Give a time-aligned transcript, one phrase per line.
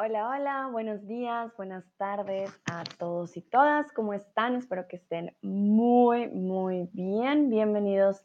[0.00, 3.90] Hola, hola, buenos días, buenas tardes a todos y todas.
[3.90, 4.54] ¿Cómo están?
[4.54, 7.50] Espero que estén muy, muy bien.
[7.50, 8.22] Bienvenidos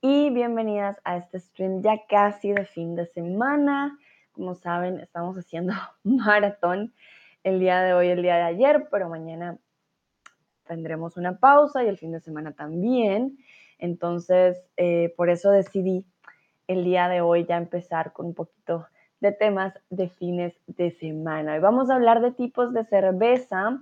[0.00, 3.98] y bienvenidas a este stream ya casi de fin de semana.
[4.30, 5.72] Como saben, estamos haciendo
[6.04, 6.94] maratón
[7.42, 9.58] el día de hoy, el día de ayer, pero mañana
[10.68, 13.36] tendremos una pausa y el fin de semana también.
[13.80, 16.06] Entonces, eh, por eso decidí
[16.68, 18.86] el día de hoy ya empezar con un poquito
[19.20, 21.54] de temas de fines de semana.
[21.54, 23.80] Hoy vamos a hablar de tipos de cerveza.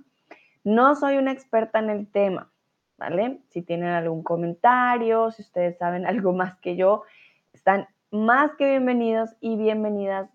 [0.63, 2.51] No soy una experta en el tema,
[2.97, 3.41] ¿vale?
[3.49, 7.03] Si tienen algún comentario, si ustedes saben algo más que yo,
[7.53, 10.29] están más que bienvenidos y bienvenidas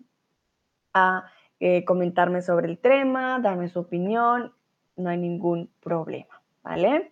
[0.93, 1.25] a
[1.59, 4.53] eh, comentarme sobre el tema, darme su opinión,
[4.95, 7.11] no hay ningún problema, ¿vale?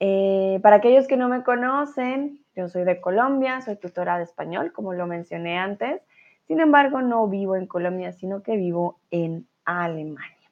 [0.00, 4.72] Eh, para aquellos que no me conocen, yo soy de Colombia, soy tutora de español,
[4.72, 6.02] como lo mencioné antes.
[6.50, 10.50] Sin embargo, no vivo en Colombia, sino que vivo en Alemania.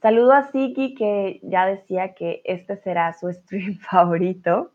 [0.00, 4.70] Saludo a Siki, que ya decía que este será su stream favorito.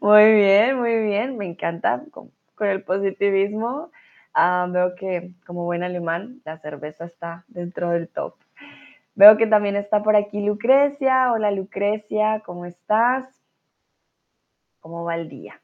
[0.00, 3.92] muy bien, muy bien, me encanta con, el positivismo.
[4.34, 8.34] Ah, veo que como buen alemán, la cerveza está dentro del top.
[9.14, 11.30] Veo que también está por aquí Lucrecia.
[11.32, 13.28] Hola Lucrecia, ¿cómo estás?
[14.80, 15.60] ¿Cómo va el día?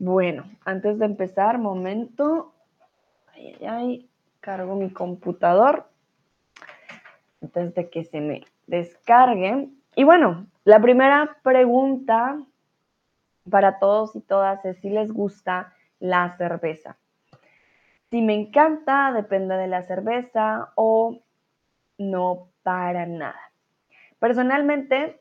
[0.00, 2.54] Bueno, antes de empezar, momento.
[3.34, 5.90] Ay, ay, ay, cargo mi computador
[7.42, 9.68] antes de que se me descargue.
[9.94, 12.40] Y bueno, la primera pregunta
[13.50, 16.96] para todos y todas es si les gusta la cerveza.
[18.10, 21.20] Si me encanta, depende de la cerveza o
[21.98, 23.52] no para nada.
[24.18, 25.19] Personalmente,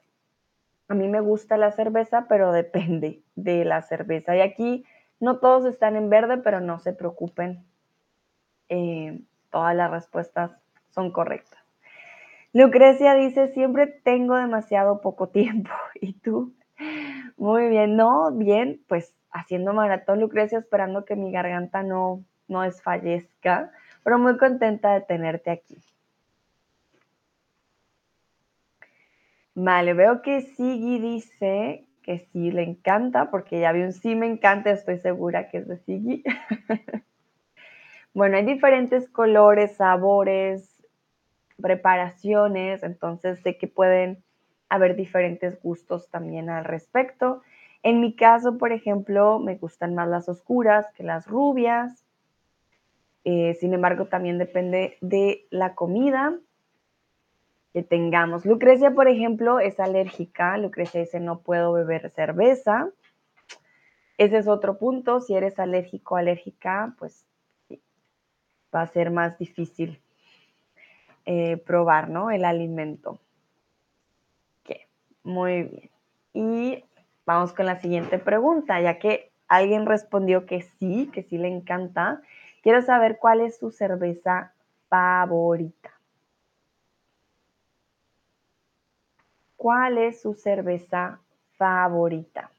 [0.90, 4.36] a mí me gusta la cerveza, pero depende de la cerveza.
[4.36, 4.86] Y aquí
[5.20, 7.64] no todos están en verde, pero no se preocupen.
[8.68, 10.52] Eh, todas las respuestas
[10.90, 11.59] son correctas.
[12.52, 15.72] Lucrecia dice, siempre tengo demasiado poco tiempo.
[16.02, 16.53] ¿Y tú?
[17.38, 23.72] Muy bien, no, bien, pues haciendo maratón, Lucrecia, esperando que mi garganta no, no desfallezca,
[24.03, 25.78] pero muy contenta de tenerte aquí.
[29.56, 34.26] Vale, veo que Sigi dice que sí le encanta, porque ya vi un sí me
[34.26, 36.24] encanta, estoy segura que es de Sigi.
[38.14, 40.82] bueno, hay diferentes colores, sabores,
[41.62, 44.24] preparaciones, entonces sé que pueden
[44.70, 47.42] haber diferentes gustos también al respecto.
[47.84, 52.06] En mi caso, por ejemplo, me gustan más las oscuras que las rubias.
[53.24, 56.40] Eh, sin embargo, también depende de la comida
[57.74, 58.46] que tengamos.
[58.46, 60.57] Lucrecia, por ejemplo, es alérgica.
[60.57, 62.90] Lucrecia dice, no puedo beber cerveza.
[64.18, 65.22] Ese es otro punto.
[65.22, 67.25] Si eres alérgico alérgica, pues
[68.74, 70.02] va a ser más difícil
[71.25, 72.31] eh, probar, ¿no?
[72.31, 73.19] El alimento.
[75.24, 75.90] Muy bien.
[76.34, 76.84] Y
[77.25, 82.22] vamos con la siguiente pregunta, ya que alguien respondió que sí, que sí le encanta.
[82.63, 84.53] Quiero saber cuál es su cerveza
[84.88, 85.99] favorita.
[89.59, 91.20] ¿Cuál es su cerveza
[91.58, 92.50] favorita?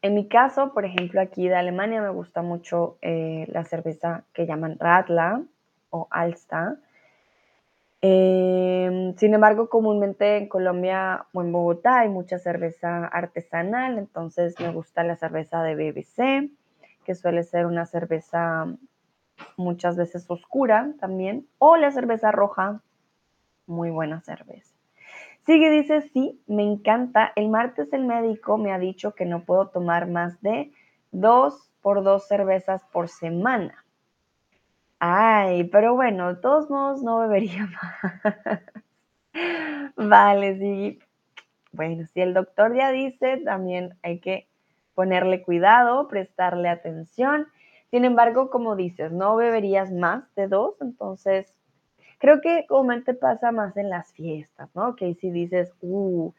[0.00, 4.46] En mi caso, por ejemplo, aquí de Alemania me gusta mucho eh, la cerveza que
[4.46, 5.42] llaman Radler
[5.90, 6.78] o Alsta.
[8.00, 14.72] Em, sin embargo, comúnmente en Colombia o en Bogotá hay mucha cerveza artesanal, entonces me
[14.72, 16.50] gusta la cerveza de BBC,
[17.04, 18.64] que suele ser una cerveza
[19.58, 22.80] muchas veces oscura también, o la cerveza roja,
[23.66, 24.71] muy buena cerveza.
[25.44, 27.32] Sigue, dice, sí, me encanta.
[27.34, 30.72] El martes el médico me ha dicho que no puedo tomar más de
[31.10, 33.84] dos por dos cervezas por semana.
[35.00, 37.66] Ay, pero bueno, de todos modos no bebería
[38.32, 38.62] más.
[39.96, 40.98] vale, sí.
[41.72, 44.46] Bueno, si el doctor ya dice, también hay que
[44.94, 47.48] ponerle cuidado, prestarle atención.
[47.90, 51.52] Sin embargo, como dices, no beberías más de dos, entonces
[52.22, 54.94] Creo que comúnmente pasa más en las fiestas, ¿no?
[54.94, 56.32] Que si dices, uh,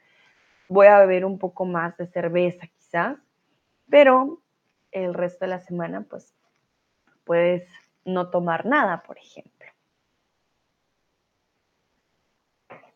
[0.70, 3.18] voy a beber un poco más de cerveza quizás,
[3.90, 4.42] pero
[4.94, 6.34] el resto de la semana, pues,
[7.26, 7.68] puedes
[8.06, 9.68] no tomar nada, por ejemplo.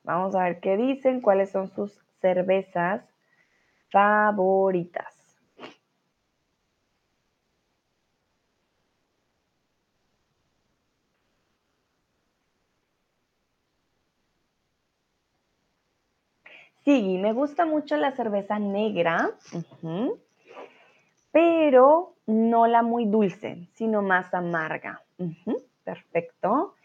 [0.04, 3.04] Vamos a ver qué dicen, cuáles son sus cervezas
[3.92, 5.17] favoritas.
[16.88, 19.32] Sí, me gusta mucho la cerveza negra,
[21.34, 25.02] pero no la muy dulce, sino más amarga.
[25.84, 26.76] perfecto.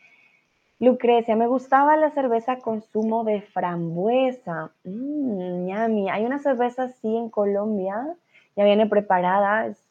[0.81, 4.73] Lucrecia, me gustaba la cerveza con zumo de frambuesa.
[4.83, 6.11] Yummy.
[6.11, 8.17] Hay una cerveza así en Colombia,
[8.57, 9.89] ya viene preparada, es,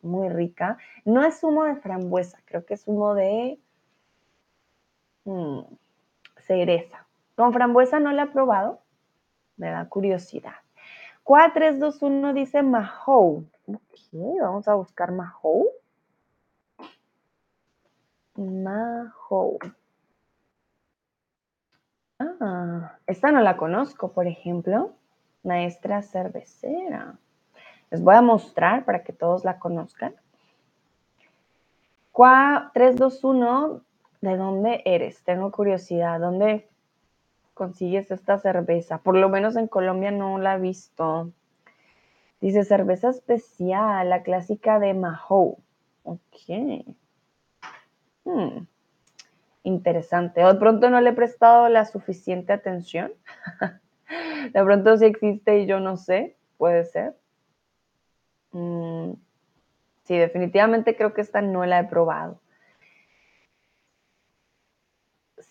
[0.00, 0.78] muy rica.
[1.04, 3.58] No es zumo de frambuesa, creo que es zumo de
[5.26, 5.60] mm,
[6.38, 7.06] cereza.
[7.36, 8.80] Con frambuesa no la he probado,
[9.62, 10.56] me da curiosidad.
[11.22, 13.46] 4321 dice Mahou.
[13.66, 15.68] Ok, vamos a buscar Mahou.
[18.34, 19.58] Mahou.
[22.18, 24.96] Ah, esta no la conozco, por ejemplo.
[25.44, 27.14] Maestra cervecera.
[27.90, 30.14] Les voy a mostrar para que todos la conozcan.
[32.12, 33.80] 321,
[34.20, 35.22] ¿de dónde eres?
[35.22, 36.18] Tengo curiosidad.
[36.18, 36.68] ¿Dónde
[37.62, 38.98] consigues esta cerveza?
[38.98, 41.30] Por lo menos en Colombia no la he visto.
[42.40, 45.58] Dice cerveza especial, la clásica de Mahou.
[46.02, 46.84] Ok.
[48.24, 48.66] Hmm
[49.62, 50.44] interesante.
[50.44, 53.12] O de pronto no le he prestado la suficiente atención.
[54.52, 57.14] de pronto sí existe y yo no sé, puede ser.
[58.52, 59.12] Mm,
[60.04, 62.40] sí, definitivamente creo que esta no la he probado.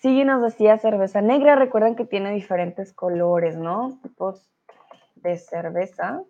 [0.02, 1.56] Sí, nos decía cerveza negra.
[1.56, 4.00] Recuerden que tiene diferentes colores, ¿no?
[4.02, 4.50] Tipos
[5.14, 6.24] de cerveza.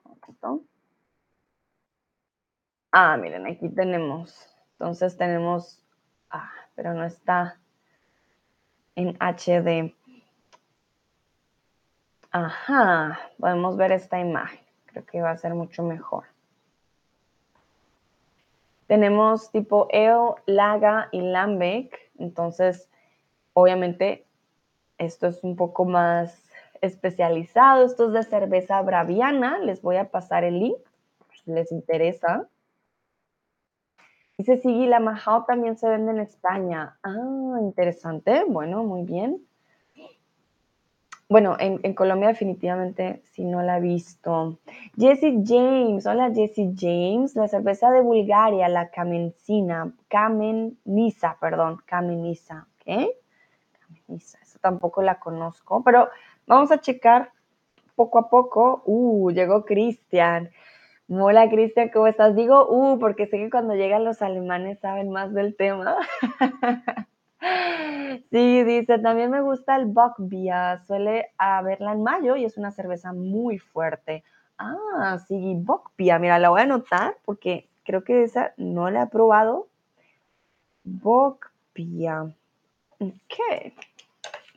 [2.92, 4.54] Ah, miren, aquí tenemos.
[4.74, 5.82] Entonces tenemos.
[6.30, 7.62] Ah, pero no está
[8.96, 9.96] en HD.
[12.32, 14.60] Ajá, podemos ver esta imagen.
[14.88, 16.26] Creo que va a ser mucho mejor.
[18.88, 21.98] Tenemos tipo EO, Laga y Lambic.
[22.20, 22.91] Entonces,
[23.62, 24.26] obviamente,
[24.98, 26.50] esto es un poco más
[26.82, 27.86] especializado.
[27.86, 29.60] Esto es de cerveza braviana.
[29.60, 30.78] Les voy a pasar el link
[31.44, 32.48] si les interesa.
[34.38, 36.98] Dice Sigui, la Mahao también se vende en España.
[37.04, 38.44] Ah, interesante.
[38.48, 39.46] Bueno, muy bien.
[41.30, 44.60] Bueno, en, Colombia definitivamente si no la he visto.
[44.98, 53.14] Jessie James, hola Jessie James, la cerveza de Bulgaria, la Kamencina, Kamenisa, perdón, Kamenisa, ¿ok?
[54.16, 56.10] Eso tampoco la conozco, pero
[56.48, 57.32] vamos a checar
[57.96, 58.82] poco a poco.
[58.86, 60.50] Uh, llegó Cristian.
[61.10, 62.36] Hola Cristian, ¿cómo estás?
[62.36, 65.98] Digo, uh, porque sé que cuando llegan los alemanes saben más del tema.
[68.32, 73.12] sí, dice, también me gusta el Bockbier, suele haberla en mayo y es una cerveza
[73.12, 74.24] muy fuerte.
[74.58, 79.08] Ah, sí, Bockbier, mira, la voy a anotar porque creo que esa no la he
[79.08, 79.68] probado.
[80.84, 82.34] Bockbier.
[83.00, 83.74] Ok,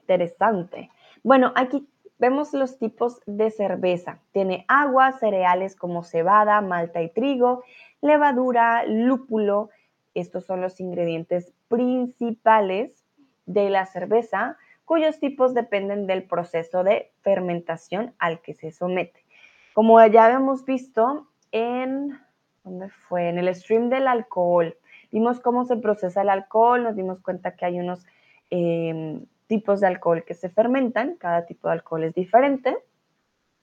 [0.05, 0.91] interesante.
[1.23, 4.19] Bueno, aquí vemos los tipos de cerveza.
[4.33, 7.65] Tiene agua, cereales como cebada, malta y trigo,
[8.03, 9.71] levadura, lúpulo.
[10.13, 13.05] Estos son los ingredientes principales
[13.47, 19.25] de la cerveza, cuyos tipos dependen del proceso de fermentación al que se somete.
[19.73, 22.19] Como ya habíamos visto en,
[22.63, 23.31] ¿dónde fue?
[23.31, 24.77] En el stream del alcohol,
[25.11, 28.05] vimos cómo se procesa el alcohol, nos dimos cuenta que hay unos
[28.51, 32.77] em, tipos de alcohol que se fermentan, cada tipo de alcohol es diferente.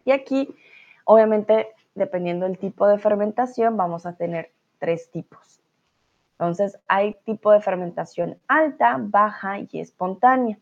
[0.06, 0.56] Y aquí,
[1.06, 5.62] obviamente, dependiendo del tipo de fermentación, vamos a tener tres tipos.
[6.34, 10.58] Entonces, hay tipo de fermentación alta, baja y espontánea.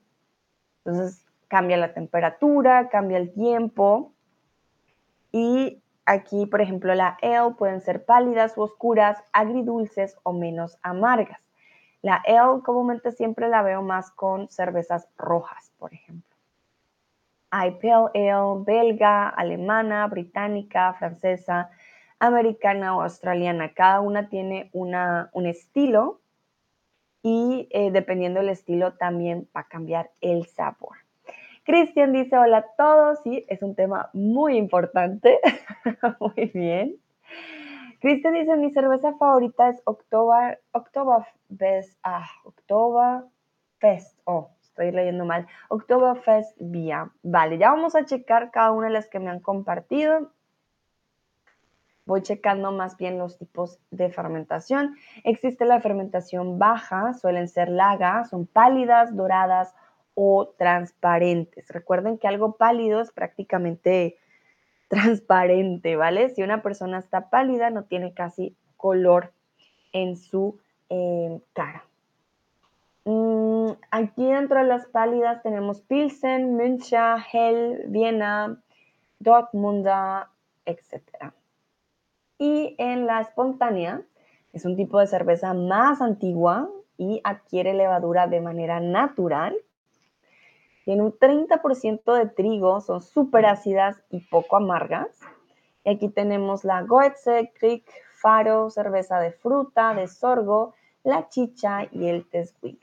[0.84, 4.14] Entonces, cambia la temperatura, cambia el tiempo.
[5.32, 11.49] Y aquí, por ejemplo, la ale pueden ser pálidas o oscuras, agridulces o menos amargas.
[12.02, 16.36] La ale comúnmente siempre la veo más con cervezas rojas, por ejemplo.
[17.52, 21.72] Hay pale ale belga, alemana, británica, francesa,
[22.20, 23.74] americana o australiana.
[23.74, 26.22] Cada una tiene una, un estilo
[27.22, 30.98] y eh, dependiendo del estilo también va a cambiar el sabor.
[31.64, 35.40] Cristian dice, hola a todos, sí, es un tema muy importante.
[36.20, 36.96] muy bien.
[38.00, 46.56] Cristian dice, mi cerveza favorita es October, Oktoberfest, ah, Oktoberfest, oh, estoy leyendo mal, Oktoberfest
[46.60, 47.12] Vía.
[47.24, 50.32] Vale, ya vamos a checar cada una de las que me han compartido.
[52.06, 54.96] Voy checando más bien los tipos de fermentación.
[55.26, 59.76] Existe la fermentación baja, suelen ser lagas, son pálidas, doradas
[60.14, 61.68] o transparentes.
[61.68, 64.18] Recuerden que algo pálido es prácticamente
[64.90, 66.30] transparente, ¿vale?
[66.30, 69.32] Si una persona está pálida, no tiene casi color
[69.94, 71.86] en su eh, cara.
[73.06, 78.62] Mm, aquí dentro de las pálidas tenemos Pilsen, München, Hell, Viena,
[79.20, 79.88] Dortmund,
[80.66, 81.34] etc.
[82.38, 84.02] Y en la espontánea
[84.54, 89.56] es un tipo de cerveza más antigua y adquiere levadura de manera natural.
[90.90, 95.20] Tiene un 30% de trigo, son súper ácidas y poco amargas.
[95.84, 102.08] Y aquí tenemos la Goetze, Creek, Faro, cerveza de fruta, de sorgo, la chicha y
[102.08, 102.80] el tesguino.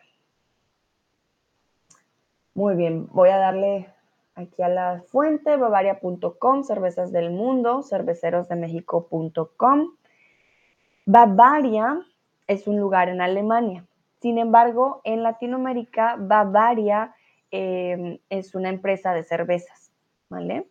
[2.54, 3.92] Muy bien, voy a darle
[4.36, 9.96] aquí a la fuente, bavaria.com, cervezas del mundo, cervecerosdemexico.com.
[11.06, 12.06] Bavaria
[12.46, 13.84] es un lugar en Alemania.
[14.20, 17.15] Sin embargo, en Latinoamérica, Bavaria
[17.56, 19.90] em, es una empresa de cervezas,
[20.28, 20.66] ¿vale?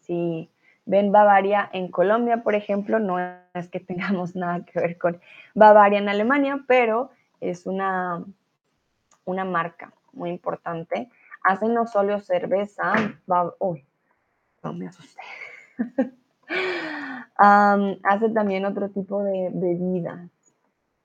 [0.00, 0.48] Si
[0.86, 3.18] ven Bavaria en Colombia, por ejemplo, no
[3.54, 5.20] es que tengamos nada que ver con
[5.54, 8.24] Bavaria en Alemania, pero es una,
[9.24, 11.10] una marca muy importante.
[11.42, 12.92] Hacen no solo cerveza,
[13.58, 13.84] uy,
[14.62, 15.20] no me asusté.
[17.38, 20.30] hace también otro tipo de bebidas.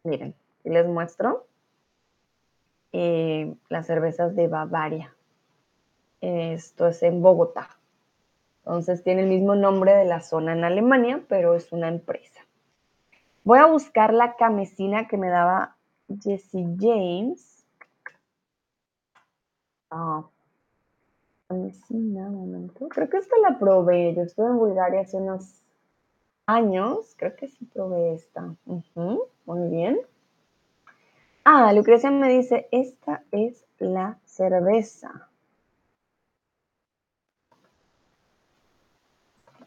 [0.04, 1.48] Miren, les muestro
[2.94, 5.14] eh, las cervezas de Bavaria.
[6.22, 7.70] Esto es en Bogotá.
[8.60, 12.40] Entonces tiene el mismo nombre de la zona en Alemania, pero es una empresa.
[13.44, 15.76] Voy a buscar la camesina que me daba
[16.22, 17.66] Jesse James.
[21.50, 22.88] Un momento.
[22.90, 24.14] Creo que esta la probé.
[24.16, 25.62] Yo estuve en Bulgaria hace unos
[26.46, 27.16] años.
[27.18, 28.56] Creo que sí probé esta.
[29.46, 30.00] muy bien.
[31.46, 35.30] Ah, Lucrecia me dice, esta es la cerveza.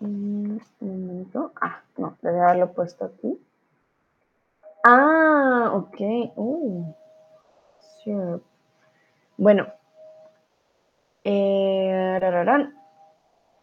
[0.01, 1.53] Un momento.
[1.61, 3.39] Ah, no, debe haberlo puesto aquí.
[4.85, 6.01] Ah, ok.
[6.37, 6.95] Uh,
[8.03, 8.41] sure.
[9.37, 9.67] Bueno.
[11.25, 12.19] Eh,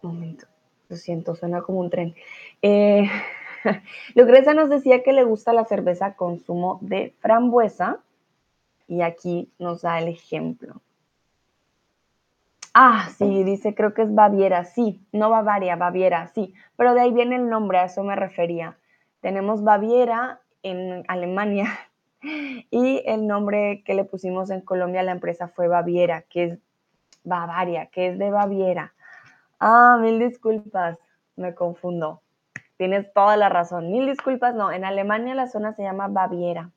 [0.01, 0.46] Un momento.
[0.89, 2.13] Lo siento, suena como un tren.
[2.62, 3.10] Eh,
[4.15, 8.00] Lucrecia nos decía que le gusta la cerveza consumo de frambuesa.
[8.88, 10.82] Y aquí nos da el ejemplo.
[12.75, 17.13] Ah, sí, dice, creo que es Baviera, sí, no Bavaria, Baviera, sí, pero de ahí
[17.13, 18.77] viene el nombre, a eso me refería.
[19.22, 21.67] Tenemos Baviera en Alemania
[22.72, 26.60] y el nombre que le pusimos en Colombia a la empresa fue Baviera, que es
[27.24, 28.93] Bavaria, que es de Baviera.
[29.60, 30.98] Ah, mil disculpas,
[31.36, 32.23] me confundo.
[32.77, 33.92] Tienes toda la razón.
[33.92, 36.72] Mil disculpas, no, en Alemania la zona se llama Baviera,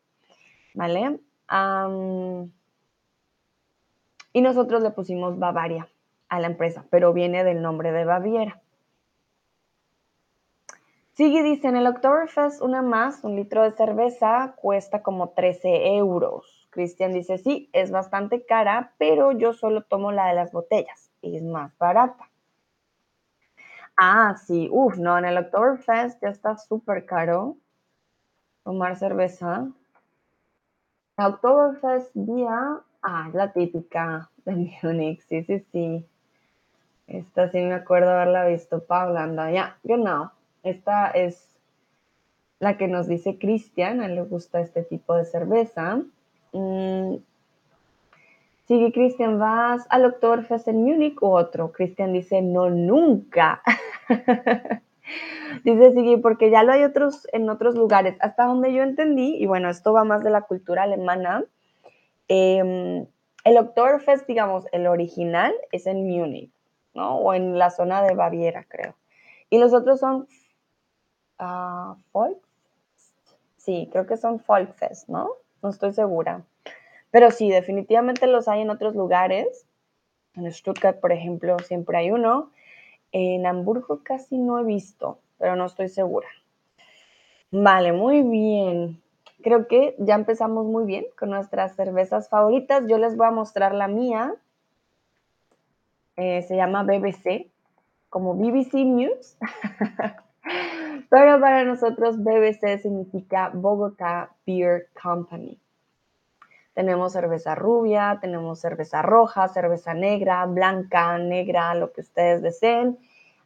[0.75, 1.21] ¿vale?
[4.33, 5.89] y nosotros le pusimos Bavaria
[6.29, 8.61] a la empresa, pero viene del nombre de Baviera.
[11.13, 16.69] Sigue dice, en el Oktoberfest una más, un litro de cerveza cuesta como 13 euros.
[16.69, 21.43] Cristian dice, sí, es bastante cara, pero yo solo tomo la de las botellas, es
[21.43, 22.29] más barata.
[23.97, 27.57] Ah, sí, uff, no, en el Oktoberfest ya está súper caro
[28.65, 29.69] tomar cerveza.
[31.17, 36.05] La Oktoberfest día Ah, la típica de Munich, sí, sí, sí.
[37.07, 40.33] Esta sí me acuerdo haberla visto, Paula, ya, yo no.
[40.65, 41.55] Esta es
[42.59, 46.03] la que nos dice Cristian, a él le gusta este tipo de cerveza.
[46.53, 47.15] Mm.
[48.67, 51.73] Sigue Cristian, ¿vas al Oktoberfest en Múnich u otro?
[51.73, 53.63] Cristian dice, no, nunca.
[55.65, 59.47] dice Sigue, porque ya lo hay otros en otros lugares, hasta donde yo entendí, y
[59.47, 61.45] bueno, esto va más de la cultura alemana,
[62.29, 63.07] Em,
[63.45, 66.51] el Oktoberfest, digamos, el original es en Múnich,
[66.95, 67.19] ¿no?
[67.19, 68.97] O en la zona de Baviera, creo.
[69.49, 70.27] Y los otros son
[71.39, 72.35] uh.
[73.57, 75.31] Sí, creo que son Folkfest, ¿no?
[75.63, 76.45] No estoy segura.
[77.17, 79.65] Pero sí, definitivamente los hay en otros lugares.
[80.35, 82.51] En Stuttgart, por ejemplo, siempre hay uno.
[83.11, 86.29] En Hamburgo casi no he visto, pero no estoy segura.
[87.51, 89.01] Vale, muy bien
[89.43, 92.85] creo que ya empezamos muy bien con nuestras cervezas favoritas.
[92.89, 94.35] Yo les voy a mostrar la mía.
[96.17, 97.49] Eh, se llama BBC,
[98.11, 99.39] como BBC News.
[101.11, 105.61] Pero para nosotros BBC significa Bogotá Beer Company.
[106.77, 112.99] Tenemos cerveza rubia, tenemos cerveza roja, cerveza negra, blanca, negra, lo que ustedes deseen.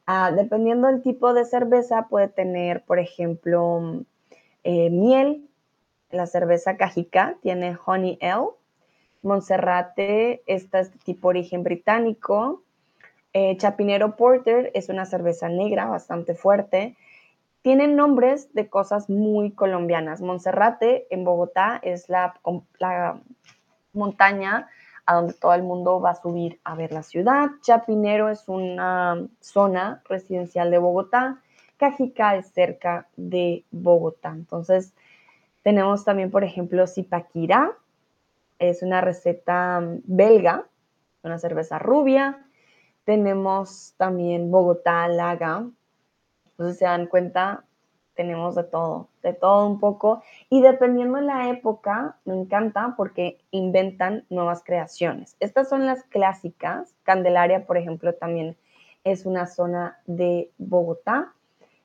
[0.05, 4.03] Ah, dependiendo del tipo de cerveza, puede tener, por ejemplo,
[4.65, 5.49] eh, miel,
[6.11, 8.49] la cerveza Cajica tiene Honey Ale.
[9.23, 12.65] Monserrate está este tipo origen británico.
[13.33, 16.97] Eh, Chapinero Porter es una cerveza negra bastante fuerte.
[17.63, 20.21] Tienen nombres de cosas muy colombianas.
[20.21, 22.35] Monserrate en Bogotá es la,
[23.93, 24.69] montaña
[25.05, 27.51] a donde todo el mundo va a subir a ver la ciudad.
[27.63, 31.41] Chapinero es una zona residencial de Bogotá
[31.81, 34.29] Cajica es cerca de Bogotá.
[34.29, 34.93] Entonces,
[35.63, 37.73] tenemos también, por ejemplo, Zipaquirá,
[38.59, 40.67] es una receta belga,
[41.23, 42.47] una cerveza rubia.
[43.05, 45.71] Tenemos también Bogotá Laga.
[46.61, 47.65] Entonces, se dan cuenta,
[48.15, 50.23] tenemos de todo, de todo un poco.
[50.51, 55.39] Y dependiendo de la época, me encanta porque inventan nuevas creaciones.
[55.41, 56.95] Estas son las clásicas.
[57.03, 58.59] Candelaria, por ejemplo, también
[59.05, 61.33] es una zona de Bogotá.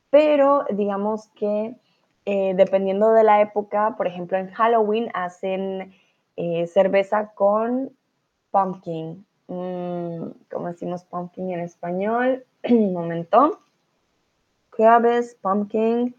[0.10, 1.77] Pero digamos que
[2.25, 5.94] eh, dependiendo de la época, por ejemplo, en Halloween hacen
[6.36, 7.94] eh, cerveza con
[8.51, 9.25] pumpkin.
[9.48, 12.44] Mm, ¿Cómo decimos pumpkin en español?
[12.70, 13.62] Un momento.
[14.75, 16.13] Crabes, pumpkin.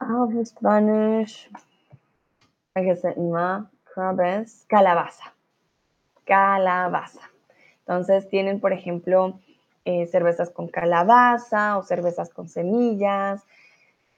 [0.00, 1.48] How Spanish?
[2.74, 3.02] Guess
[3.84, 5.32] crabes, calabaza.
[6.24, 7.20] Calabaza.
[7.80, 9.38] Entonces tienen, por ejemplo,
[9.84, 13.44] eh, cervezas con calabaza o cervezas con semillas.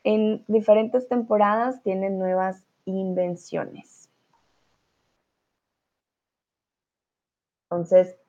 [0.02, 4.08] En diferentes temporadas tienen nuevas invenciones.
[7.70, 8.19] Entonces,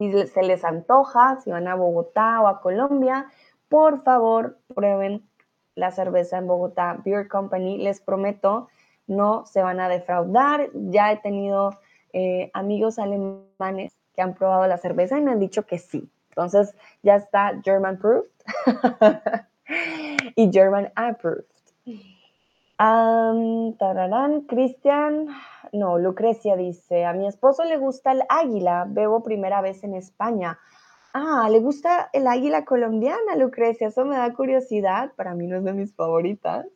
[0.00, 3.26] si se les antoja, si van a Bogotá o a Colombia,
[3.68, 5.28] por favor, prueben
[5.74, 7.76] la cerveza en Bogotá Beer Company.
[7.76, 8.68] Les prometo,
[9.06, 10.70] no se van a defraudar.
[10.72, 11.78] Ya he tenido
[12.14, 16.10] eh, amigos alemanes que han probado la cerveza y me han dicho que sí.
[16.30, 18.24] Entonces, ya está German Proof
[20.34, 21.44] y German Approved.
[22.78, 23.76] Um,
[24.46, 25.28] Cristian,
[25.72, 30.58] no, Lucrecia dice, a mi esposo le gusta el águila, bebo primera vez en España.
[31.12, 35.64] Ah, le gusta el águila colombiana, Lucrecia, eso me da curiosidad, para mí no es
[35.64, 36.66] de mis favoritas.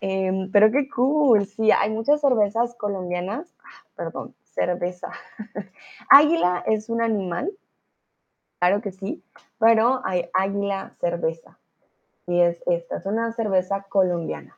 [0.00, 5.10] Em, pero qué cool, sí, hay muchas cervezas colombianas, ah, perdón, cerveza.
[6.10, 7.50] águila es un animal,
[8.60, 9.22] claro que sí,
[9.58, 11.58] pero hay águila cerveza.
[12.26, 14.57] Y es esta, es una cerveza colombiana.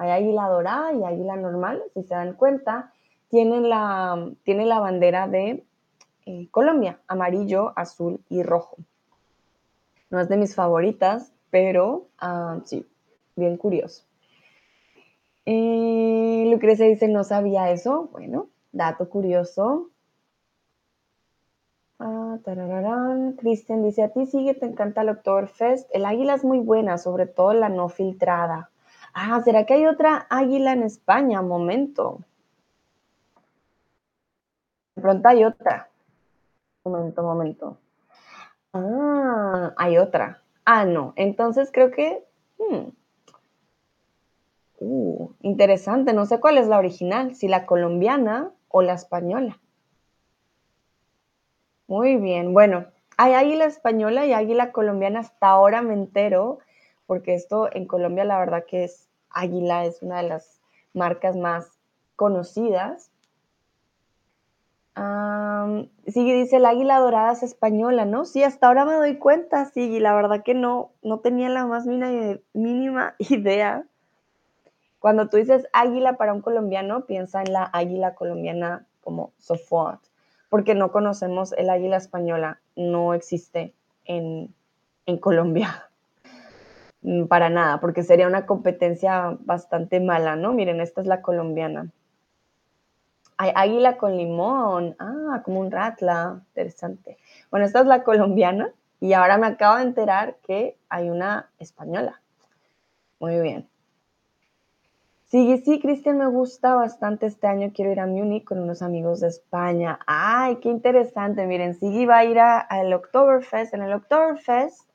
[0.00, 2.90] Hay águila dorada y águila normal, si se dan cuenta,
[3.28, 5.62] tiene la, tiene la bandera de
[6.24, 8.78] eh, Colombia, amarillo, azul y rojo.
[10.08, 12.88] No es de mis favoritas, pero ah, sí,
[13.36, 14.04] bien curioso.
[15.44, 18.08] Eh, Lucrecia dice, no sabía eso.
[18.10, 19.90] Bueno, dato curioso.
[21.98, 22.38] Ah,
[23.36, 25.90] Cristian dice, a ti sigue, te encanta el Oktoberfest.
[25.92, 28.70] El águila es muy buena, sobre todo la no filtrada.
[29.12, 31.42] Ah, ¿será que hay otra águila en España?
[31.42, 32.20] Momento.
[34.94, 35.88] De pronto hay otra.
[36.84, 37.78] Momento, momento.
[38.72, 40.42] Ah, hay otra.
[40.64, 41.12] Ah, no.
[41.16, 42.24] Entonces creo que...
[42.58, 42.90] Hmm.
[44.78, 46.12] Uh, interesante.
[46.12, 49.58] No sé cuál es la original, si la colombiana o la española.
[51.86, 52.54] Muy bien.
[52.54, 55.20] Bueno, hay águila española y águila colombiana.
[55.20, 56.60] Hasta ahora me entero
[57.10, 60.60] porque esto en Colombia la verdad que es Águila, es una de las
[60.94, 61.72] marcas más
[62.14, 63.10] conocidas.
[64.96, 68.24] Um, dice, el águila dorada es española, ¿no?
[68.26, 71.84] Sí, hasta ahora me doy cuenta, sí, la verdad que no, no tenía la más
[71.84, 73.84] mínima idea.
[75.00, 80.00] Cuando tú dices águila para un colombiano, piensa en la águila colombiana como Sofort,
[80.48, 84.54] porque no conocemos el águila española, no existe en,
[85.06, 85.89] en Colombia.
[87.02, 90.52] Mm, para nada, porque sería una competencia bastante mala, ¿no?
[90.52, 91.90] Miren, esta es la colombiana.
[93.38, 94.96] Hay águila con limón.
[94.98, 96.42] Ah, como un ratla.
[96.48, 97.16] Interesante.
[97.50, 102.20] Bueno, esta es la colombiana y ahora me acabo de enterar que hay una española.
[103.18, 103.66] Muy bien.
[105.24, 107.70] Sí, sí, Cristian, me gusta bastante este año.
[107.72, 110.00] Quiero ir a Múnich con unos amigos de España.
[110.06, 111.46] Ay, qué interesante.
[111.46, 113.72] Miren, Sigui va a ir al Oktoberfest.
[113.72, 114.89] En el Oktoberfest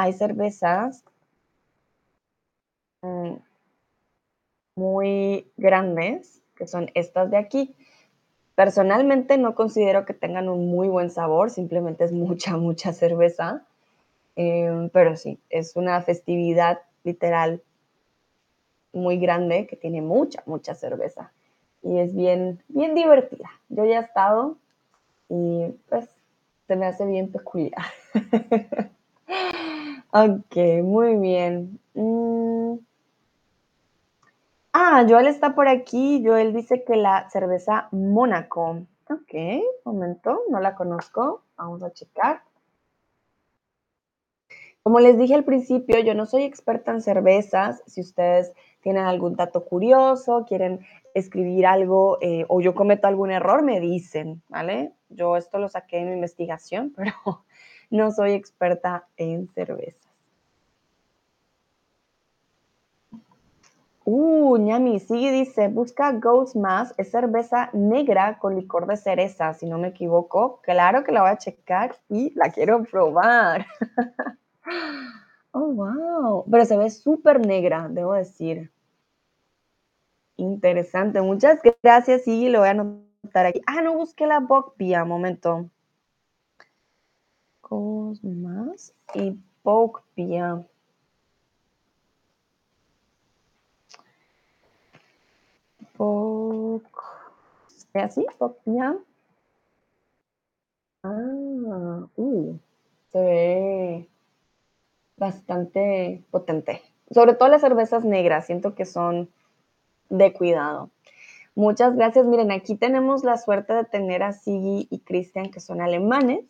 [0.00, 1.02] hay cervezas
[3.02, 3.34] mm,
[4.76, 7.74] muy grandes, que son estas de aquí.
[8.54, 13.66] Personalmente no considero que tengan un muy buen sabor, simplemente es mucha, mucha cerveza.
[14.36, 17.60] Em, pero sí, es una festividad literal
[18.92, 21.32] muy grande que tiene mucha, mucha cerveza.
[21.82, 23.50] Y es bien, bien divertida.
[23.68, 24.58] Yo ya he estado
[25.28, 26.08] y pues
[26.68, 27.82] se me hace bien peculiar.
[30.12, 31.78] Ok, muy bien.
[31.94, 32.78] Mm.
[34.72, 36.22] Ah, Joel está por aquí.
[36.24, 38.86] Joel dice que la cerveza Mónaco.
[39.10, 39.34] Ok,
[39.84, 41.42] momento, no la conozco.
[41.56, 42.42] Vamos a checar.
[44.82, 47.82] Como les dije al principio, yo no soy experta en cervezas.
[47.86, 50.80] Si ustedes tienen algún dato curioso, quieren
[51.12, 54.92] escribir algo eh, o yo cometo algún error, me dicen, ¿vale?
[55.10, 57.44] Yo esto lo saqué en mi investigación, pero
[57.90, 60.08] no soy experta en cervezas.
[64.10, 69.66] Uh, ñami, sí, dice, busca Ghost Mass, es cerveza negra con licor de cereza, si
[69.66, 70.60] no me equivoco.
[70.62, 73.66] Claro que la voy a checar y la quiero probar.
[75.52, 76.44] oh, wow.
[76.50, 78.72] Pero se ve súper negra, debo decir.
[80.38, 81.20] Interesante.
[81.20, 82.22] Muchas gracias.
[82.22, 83.60] Sí, lo voy a anotar aquí.
[83.66, 85.04] Ah, no busqué la Bokbia.
[85.04, 85.68] Momento.
[87.68, 90.64] Cosmas y Bokbia.
[95.98, 96.84] Bok.
[97.68, 98.26] ¿Es así?
[98.38, 98.96] Bokbia.
[101.02, 102.58] Ah, uh,
[103.12, 104.08] se ve
[105.16, 106.80] bastante potente.
[107.10, 109.28] Sobre todo las cervezas negras, siento que son
[110.08, 110.90] de cuidado.
[111.54, 112.24] Muchas gracias.
[112.24, 116.44] Miren, aquí tenemos la suerte de tener a Sigi y Cristian, que son alemanes.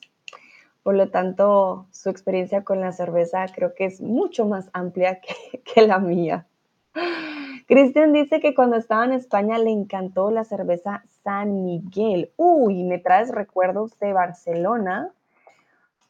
[0.82, 5.20] Por lo tanto, su experiencia con la cerveza creo que es mucho más amplia
[5.64, 6.46] que, la mía.
[7.66, 12.32] Cristian dice que cuando estaba en España le encantó la cerveza San Miguel.
[12.36, 15.12] Uy, me traes recuerdos de Barcelona.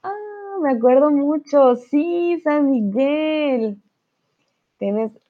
[0.04, 1.74] Ah, me acuerdo mucho.
[1.74, 3.83] Sí, San Miguel.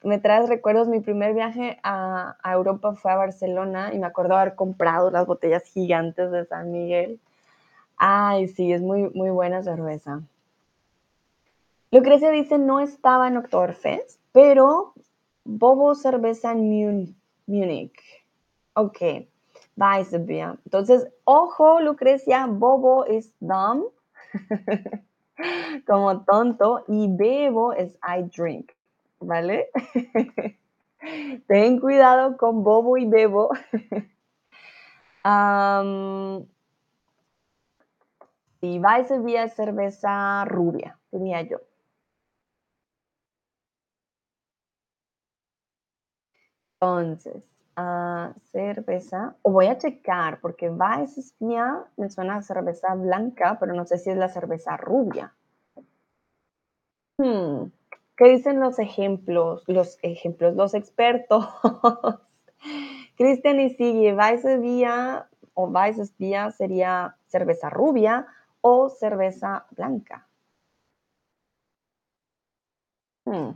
[0.03, 4.35] Me traes recuerdos, mi primer viaje a, a, Europa fue a Barcelona y me acuerdo
[4.35, 7.19] haber comprado las botellas gigantes de San Miguel.
[7.99, 10.21] Ay, sí, es muy, muy buena cerveza.
[11.91, 14.93] Lucrecia dice, no estaba en Oktoberfest, pero
[15.43, 17.99] Bobo Cerveza en Múnich.
[18.73, 18.97] Ok,
[19.75, 20.57] Weissbier.
[20.65, 23.85] Entonces, ojo, Lucrecia, Bobo es dumb,
[25.87, 28.71] como tonto, y Bebo es I drink.
[29.19, 29.69] ¿vale?
[31.47, 33.49] Ten cuidado con Bobo y Bebo.
[38.61, 41.59] y vía cerveza rubia, tenía yo.
[46.81, 47.43] Entonces,
[48.51, 53.97] cerveza, o voy a checar, porque Weissbier me suena a cerveza blanca, pero no sé
[53.97, 55.33] si es la cerveza rubia.
[57.17, 57.71] Hmm.
[58.15, 59.63] ¿Qué dicen los ejemplos?
[59.67, 61.47] Los ejemplos, los expertos.
[63.17, 68.27] Cristian y Sigue, Weissbier o Weissbier sería cerveza rubia
[68.61, 70.27] o cerveza blanca.
[73.25, 73.51] Hmm.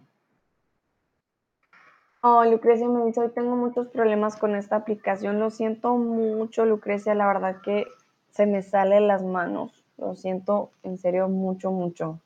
[2.22, 5.40] Oh, Lucrecia me dice, hoy tengo muchos problemas con esta aplicación.
[5.40, 7.86] Lo siento mucho, Lucrecia, la verdad que
[8.30, 9.84] se me sale las manos.
[9.98, 12.20] Lo siento en serio mucho, mucho.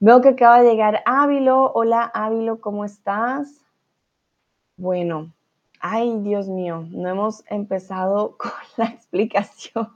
[0.00, 1.70] Veo que acaba de llegar Ávilo.
[1.74, 3.64] Hola Ávilo, ¿cómo estás?
[4.76, 5.32] Bueno,
[5.78, 9.88] ay Dios mío, no hemos empezado con la explicación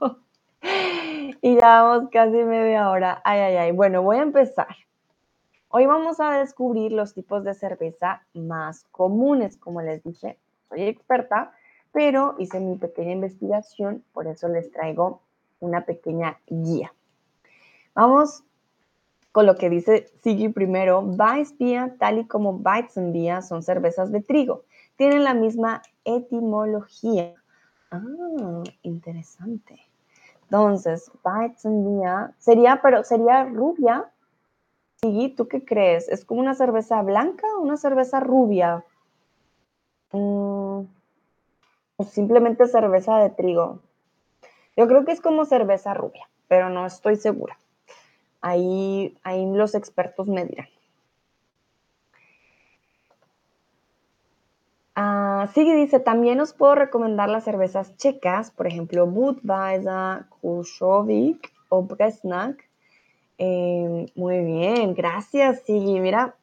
[1.41, 3.21] y ya vamos casi media hora.
[3.23, 3.71] Ay, ay, ay.
[3.71, 4.75] Bueno, voy a empezar.
[5.69, 9.57] Hoy vamos a descubrir los tipos de cerveza más comunes.
[9.57, 10.37] Como les dije,
[10.69, 11.51] soy experta,
[11.91, 15.21] pero hice mi pequeña investigación, por eso les traigo
[15.59, 16.93] una pequeña guía.
[17.93, 18.43] Vamos
[19.31, 24.63] con lo que dice Sigi primero, Weissbier, tal y como Weizenbier, son cervezas de trigo.
[24.95, 27.33] Tienen la misma etimología.
[27.91, 29.86] Ah, interesante.
[30.49, 34.09] Entonces, Weizenbier sería, pero sería rubia.
[34.95, 36.07] Sigi, ¿tú qué crees?
[36.07, 38.85] ¿Es como una cerveza blanca o una cerveza rubia?
[40.13, 40.83] Mm,
[41.97, 43.81] o simplemente cerveza de trigo.
[44.77, 47.59] Yo creo que es como cerveza rubia, pero no estoy segura.
[48.39, 50.67] Ahí, ahí los expertos me dirán.
[55.53, 62.67] Sigue, dice, también os puedo recomendar las cervezas checas, por ejemplo, Budweiser, Krušovic o Bresnak.
[63.37, 65.99] Eh, muy bien, gracias, Sigui.
[65.99, 66.35] Mira,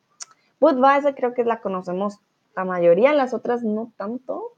[0.61, 2.21] Budweiser creo que la conocemos
[2.55, 4.53] la mayoría, las otras no tanto.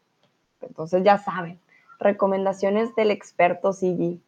[0.61, 1.59] Entonces ya saben,
[1.99, 4.21] recomendaciones del experto Sigui.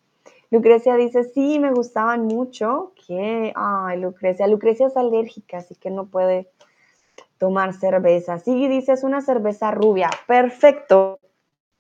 [0.50, 2.92] Lucrecia dice, sí, me gustaban mucho.
[3.06, 3.52] ¿Qué?
[3.54, 4.46] Ay, Lucrecia.
[4.46, 6.48] Lucrecia es alérgica, así que no puede
[7.38, 8.38] tomar cerveza.
[8.44, 10.10] Dice, es una cerveza rubia.
[10.26, 11.18] Perfecto.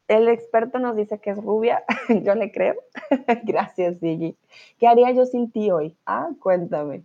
[0.06, 1.84] El experto nos dice que es rubia.
[2.22, 2.76] Yo le creo.
[3.44, 4.36] Gracias, Sigi.
[4.78, 5.96] ¿Qué haría yo sin ti hoy?
[6.06, 7.04] Ah, cuéntame.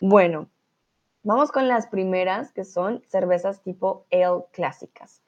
[0.00, 0.48] Bueno,
[1.22, 5.20] vamos con las primeras, que son cervezas tipo ale clásicas.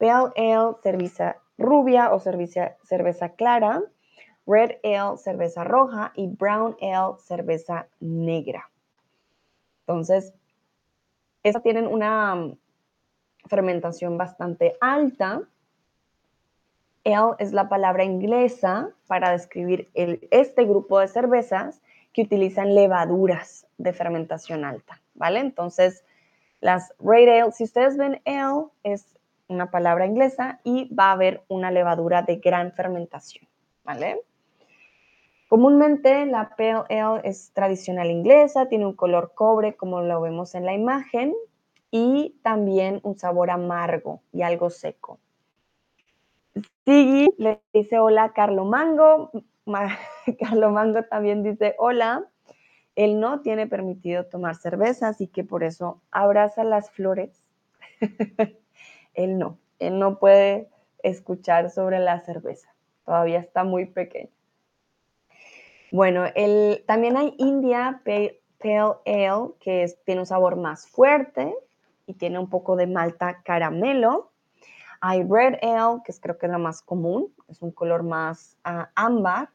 [0.00, 3.82] Pale ale, cerveza rubia o cerveza, cerveza clara.
[4.46, 8.70] Red Ale, cerveza roja y Brown Ale, cerveza negra.
[9.80, 10.32] Entonces,
[11.48, 12.58] estas tienen una mm,
[13.46, 15.42] fermentación bastante alta.
[17.04, 21.80] Ale es la palabra inglesa para describir este grupo de cervezas
[22.12, 25.38] que utilizan levaduras de fermentación alta, ¿vale?
[25.38, 26.04] Entonces,
[26.60, 31.44] las Red Ale, si ustedes ven ale, es una palabra inglesa y va a haber
[31.46, 33.46] una levadura de gran fermentación,
[33.84, 34.20] ¿vale?
[35.48, 40.64] Comúnmente la Pale Ale es tradicional inglesa, tiene un color cobre como lo vemos en
[40.64, 41.34] la imagen
[41.92, 45.20] y también un sabor amargo y algo seco.
[46.84, 49.30] Sigui le dice hola Carlo Mango,
[50.40, 52.26] Carlo Mango también dice hola.
[52.96, 57.42] Él no tiene permitido tomar cerveza, así que por eso abraza las flores.
[59.14, 60.70] él no, él no puede
[61.02, 64.35] escuchar sobre la cerveza, todavía está muy pequeño.
[65.92, 68.40] Bueno, el, también hay India Pale,
[69.06, 71.54] Ale, que tiene un sabor más fuerte
[72.06, 74.30] y tiene un poco de malta caramelo.
[75.00, 78.56] Hay Red Ale, que es, creo que es la más común, es un color más
[78.66, 79.50] uh, ámbar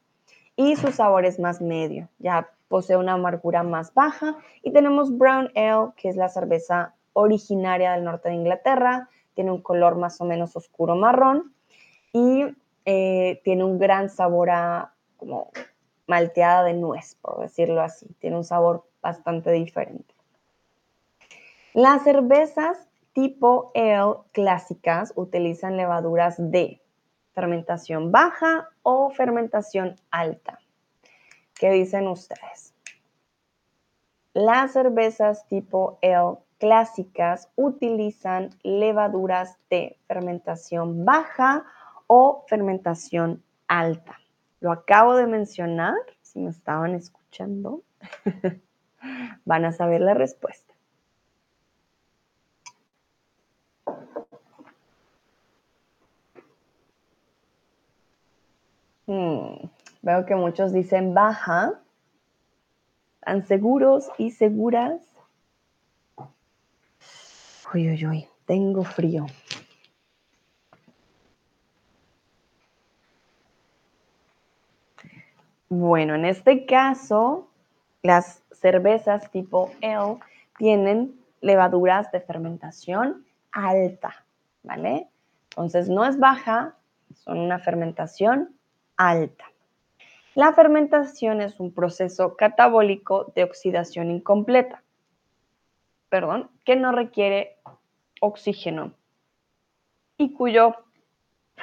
[0.55, 4.37] y su sabor es más medio, ya posee una amargura más baja.
[4.63, 9.61] Y tenemos Brown Ale, que es la cerveza originaria del norte de Inglaterra, tiene un
[9.61, 11.53] color más o menos oscuro marrón
[12.13, 12.45] y
[12.85, 15.51] eh, tiene un gran sabor a como
[16.11, 18.05] malteada de nuez, por decirlo así.
[18.19, 20.13] Tiene un sabor bastante diferente.
[21.73, 26.81] Las cervezas tipo ale clásicas utilizan levaduras de
[27.33, 30.59] fermentación baja o fermentación alta.
[31.55, 32.73] ¿Qué dicen ustedes?
[34.33, 41.65] Las cervezas tipo ale clásicas utilizan levaduras de fermentación baja
[42.07, 44.20] o fermentación alta.
[44.61, 47.81] Lo acabo de mencionar, si me estaban escuchando,
[49.45, 50.71] van a saber la respuesta.
[59.07, 59.55] Hmm,
[60.03, 61.81] veo que muchos dicen baja.
[63.15, 65.01] ¿Están seguros y seguras?
[67.73, 69.25] Uy, uy, uy, tengo frío.
[75.73, 77.47] Bueno, en este caso,
[78.03, 80.19] las cervezas tipo ale
[80.57, 84.25] tienen levaduras de fermentación alta,
[84.63, 85.07] ¿vale?
[85.51, 86.75] Entonces no es baja,
[87.13, 88.53] son una fermentación
[88.97, 89.45] alta.
[90.35, 94.83] La fermentación es un proceso catabólico de oxidación incompleta,
[96.09, 97.55] perdón, que no requiere
[98.19, 98.91] oxígeno
[100.17, 100.75] y cuyo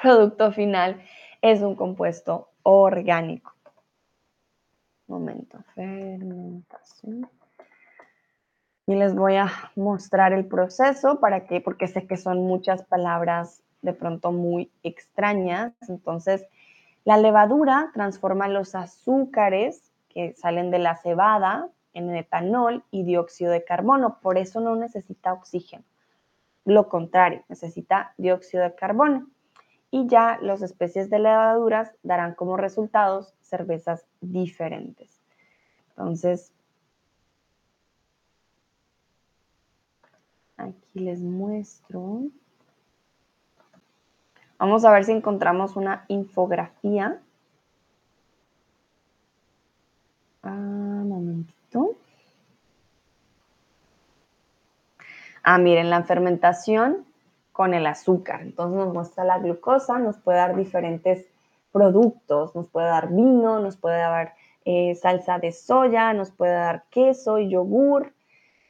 [0.01, 1.03] producto final
[1.42, 3.58] es un compuesto orgánico
[5.09, 7.29] momento, fermentación.
[8.87, 13.62] Y les voy a mostrar el proceso para que, porque sé que son muchas palabras
[13.83, 15.73] de pronto muy extrañas.
[15.88, 16.47] Entonces,
[17.05, 23.64] la levadura transforma los azúcares que salen de la cebada en etanol y dióxido de
[23.64, 24.21] carbono.
[24.21, 25.85] Por eso no necesita oxígeno.
[26.64, 29.29] Lo contrario, necesita dióxido de carbono
[29.90, 35.20] y ya las especies de levaduras darán como resultados cervezas diferentes.
[35.90, 36.53] Entonces,
[40.57, 42.22] aquí les muestro.
[44.59, 47.20] Vamos a ver si encontramos una infografía.
[50.42, 50.51] Ah,
[51.05, 51.96] momentito.
[55.42, 57.08] Ah, miren, la fermentación
[57.59, 58.42] con el azúcar.
[58.42, 61.27] Entonces nos muestra la glucosa, nos puede dar diferentes
[61.73, 66.85] productos, nos puede dar vino, nos puede dar eh, salsa de soya, nos puede dar
[66.88, 68.12] queso y yogur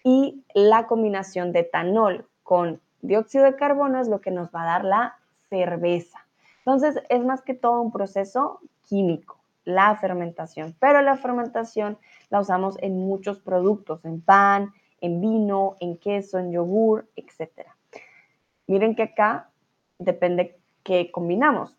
[0.05, 4.73] y la combinación de etanol con dióxido de carbono es lo que nos va a
[4.79, 5.19] dar la
[5.51, 6.27] cerveza.
[6.61, 11.99] Entonces es más que todo un proceso químico, la fermentación, pero la fermentación
[12.31, 14.73] la usamos en muchos productos, en pan,
[15.03, 17.78] en vino, en queso, en yogur, etcétera.
[18.69, 19.51] Miren que acá
[19.99, 21.77] depende qué combinamos.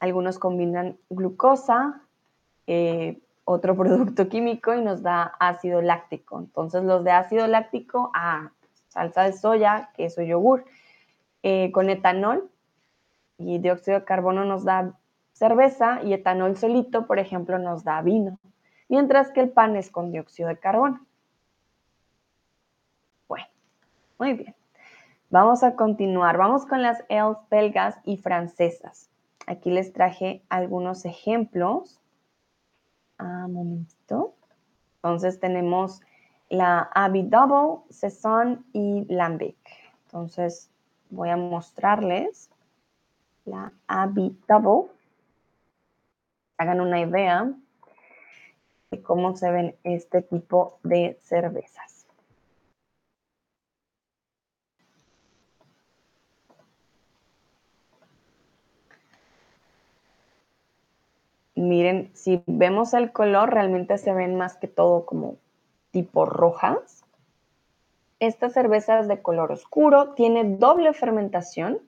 [0.00, 2.02] Algunos combinan glucosa,
[2.66, 6.40] eh, otro producto químico y nos da ácido láctico.
[6.40, 8.50] Entonces los de ácido láctico, ah,
[8.88, 10.64] salsa de soya, queso, yogur.
[11.44, 12.50] Eh, con etanol
[13.38, 14.98] y dióxido de carbono nos da
[15.32, 18.40] cerveza y etanol solito, por ejemplo, nos da vino.
[18.88, 21.06] Mientras que el pan es con dióxido de carbono.
[23.28, 23.46] Bueno,
[24.18, 24.57] muy bien.
[25.30, 26.38] Vamos a continuar.
[26.38, 29.10] Vamos con las ales belgas y francesas.
[29.46, 32.00] Aquí les traje algunos ejemplos.
[33.18, 34.34] Ah, un momentito.
[34.96, 36.00] Entonces tenemos
[36.48, 39.58] la Abbey Double, Saison y Lambic.
[40.06, 40.70] Entonces
[41.10, 42.48] voy a mostrarles
[43.44, 44.90] la Abbey Double.
[46.56, 47.52] Hagan una idea.
[48.90, 51.97] de cómo se ven este tipo de cervezas.
[61.58, 65.38] Miren, si vemos el color, realmente se ven más que todo como
[65.90, 67.04] tipo rojas.
[68.20, 71.80] Esta cerveza es de color oscuro, tiene doble fermentación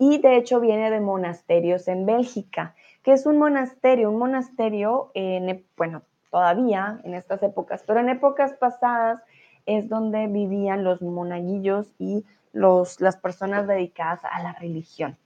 [0.00, 2.74] y de hecho viene de monasterios en Bélgica.
[3.04, 4.10] que es un monasterio?
[4.10, 9.22] Un monasterio, en, bueno, todavía en estas épocas, pero en épocas pasadas
[9.66, 15.16] es donde vivían los monaguillos y los, las personas dedicadas a la religión.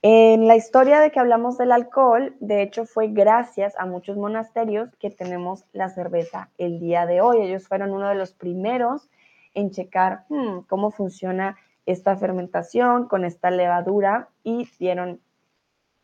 [0.00, 4.94] En la historia de que hablamos del alcohol, de hecho fue gracias a muchos monasterios
[5.00, 7.40] que tenemos la cerveza el día de hoy.
[7.40, 9.10] Ellos fueron uno de los primeros
[9.54, 15.20] en checar hmm, cómo funciona esta fermentación con esta levadura y dieron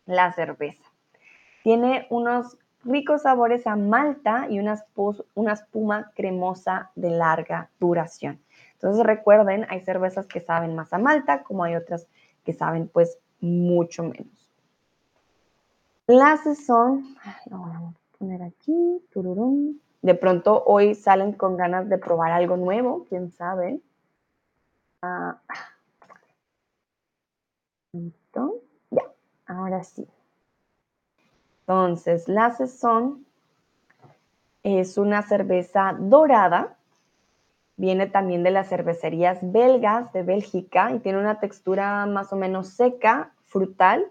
[0.07, 0.91] la cerveza.
[1.63, 4.83] Tiene unos ricos sabores a malta y una,
[5.35, 8.41] una espuma cremosa de larga duración.
[8.73, 12.09] Entonces recuerden, hay cervezas que saben más a malta, como hay otras
[12.45, 14.51] que saben pues mucho menos.
[16.07, 17.17] La sazón,
[17.51, 19.79] lo voy a poner aquí, tururum.
[20.03, 23.81] De pronto hoy salen con ganas de probar algo nuevo, quién sabe.
[25.03, 25.41] Ah,
[28.91, 29.03] ya,
[29.47, 30.07] ahora sí.
[31.61, 33.25] Entonces, la sazón
[34.63, 36.77] es una cerveza dorada.
[37.77, 42.69] Viene también de las cervecerías belgas de Bélgica y tiene una textura más o menos
[42.69, 44.07] seca, frutal.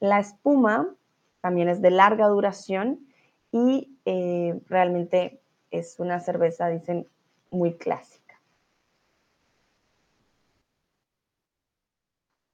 [0.00, 0.94] La espuma
[1.40, 3.06] también es de larga duración
[3.50, 7.06] y eh, realmente es una cerveza, dicen,
[7.50, 8.22] muy clásica.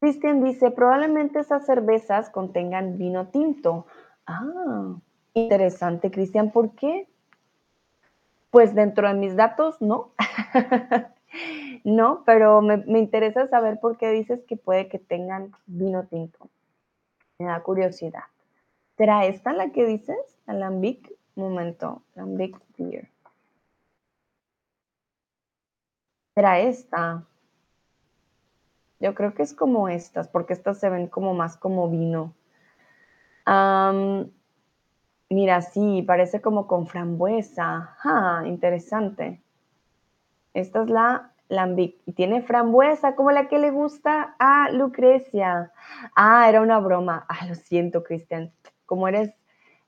[0.01, 3.87] Cristian dice, probablemente esas cervezas contengan vino tinto.
[4.27, 4.97] Ah,
[5.35, 7.09] interesante, Cristian, ¿por qué?
[8.51, 10.13] Pues dentro de mis datos, no.
[11.85, 16.49] no, pero me, interesa saber por qué dices que puede que tengan vino tinto.
[17.39, 18.25] Me da curiosidad.
[18.97, 20.17] ¿Será esta la que dices?
[20.47, 21.13] Alambic.
[21.37, 22.03] Momento.
[22.17, 23.09] Alambic beer.
[26.35, 27.25] ¿Será esta?
[29.01, 32.35] Yo creo que es como estas, porque estas se ven como más como vino.
[35.31, 37.97] Mira, sí, parece como con frambuesa.
[38.05, 39.41] Ah, interesante.
[40.55, 45.73] Esta es la Lambic y tiene frambuesa como la que le gusta a Lucrecia.
[46.15, 47.27] Ah, era una broma.
[47.29, 48.53] Ah, lo siento, Cristian.
[48.87, 49.33] Como eres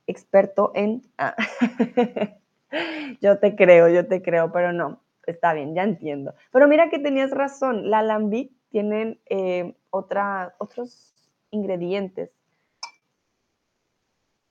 [0.07, 1.03] experto en...
[1.19, 1.35] Ah,
[3.21, 6.35] yo te creo, yo te creo, pero no, está bien, ya entiendo.
[6.53, 11.15] Pero mira que tenías razón, la Lambic tienen eh, otra, otros
[11.51, 12.31] ingredientes.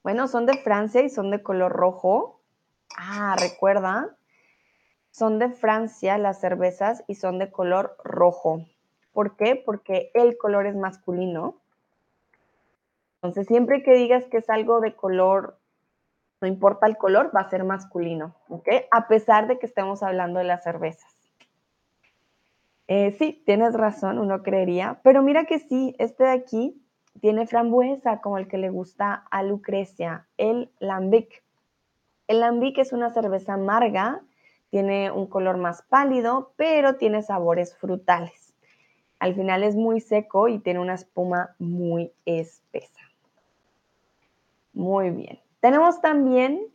[0.04, 2.42] Bueno, son de Francia y son de color rojo.
[2.98, 4.16] Ah, recuerda,
[5.12, 8.66] son de Francia las cervezas y son de color rojo.
[9.12, 9.56] ¿Por qué?
[9.56, 11.56] Porque el color es masculino.
[13.16, 15.58] Entonces, siempre que digas que es algo de color,
[16.40, 18.70] no importa el color, va a ser masculino, ¿ok?
[18.92, 21.14] A pesar de que estemos hablando de las cervezas.
[22.88, 26.82] Eh, sí, tienes razón, uno creería, pero mira que sí, este de aquí
[27.22, 31.43] tiene frambuesa como el que le gusta a Lucrecia, el Lambic.
[32.28, 34.22] El Lambic es una cerveza amarga
[34.69, 38.54] tiene un color más pálido, pero tiene sabores frutales.
[39.19, 43.02] Al final es muy seco y tiene una espuma muy espesa.
[44.74, 45.39] Muy bien.
[45.60, 46.67] Tenemos también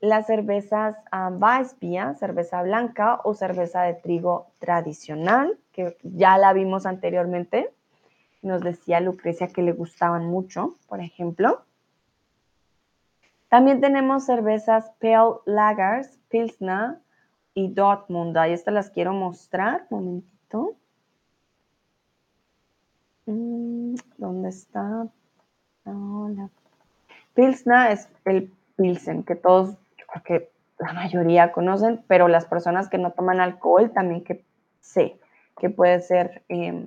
[0.00, 7.72] las cervezas uh, cerveza blanca o cerveza de trigo tradicional, que ya la vimos anteriormente.
[8.42, 11.62] Nos decía Lucrecia que le gustaban mucho, por ejemplo.
[13.48, 16.98] También tenemos cervezas Pale Lagers, Pilsner,
[17.58, 18.36] y Dortmund.
[18.38, 19.86] Ahí estas las quiero mostrar.
[19.90, 20.76] Un momentito.
[23.26, 25.08] Mm, ¿Dónde está?
[25.84, 26.50] Hola.
[27.34, 32.88] Pilsner es el Pilsen, que todos, yo creo que la mayoría conocen, pero las personas
[32.88, 34.44] que no toman alcohol también que
[34.80, 35.18] sé
[35.58, 36.86] que puede ser em,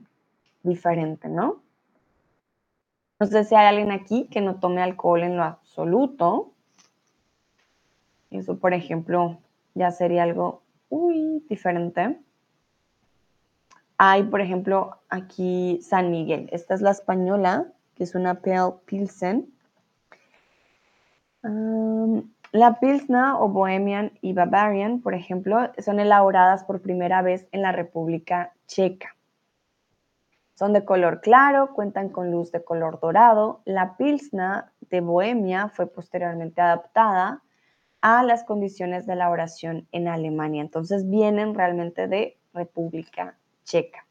[0.63, 1.61] diferente, ¿no?
[3.19, 6.53] No sé si hay alguien aquí que no tome alcohol en lo absoluto.
[8.31, 9.39] Eso, por ejemplo,
[9.75, 12.19] ya sería algo muy diferente.
[13.97, 16.49] Hay, por ejemplo, aquí San Miguel.
[16.51, 19.53] Esta es la española, que es una Pale Pilsen.
[21.43, 27.71] la Pilsner o Bohemian y Bavarian, por ejemplo, son elaboradas por primera vez en la
[27.71, 29.15] República Checa.
[30.61, 33.61] Son de color claro, cuentan con luz de color dorado.
[33.65, 37.41] La Pilsner de Bohemia fue posteriormente adaptada
[38.01, 40.61] a las condiciones de elaboración en Alemania.
[40.61, 44.05] Entonces vienen realmente de República Checa.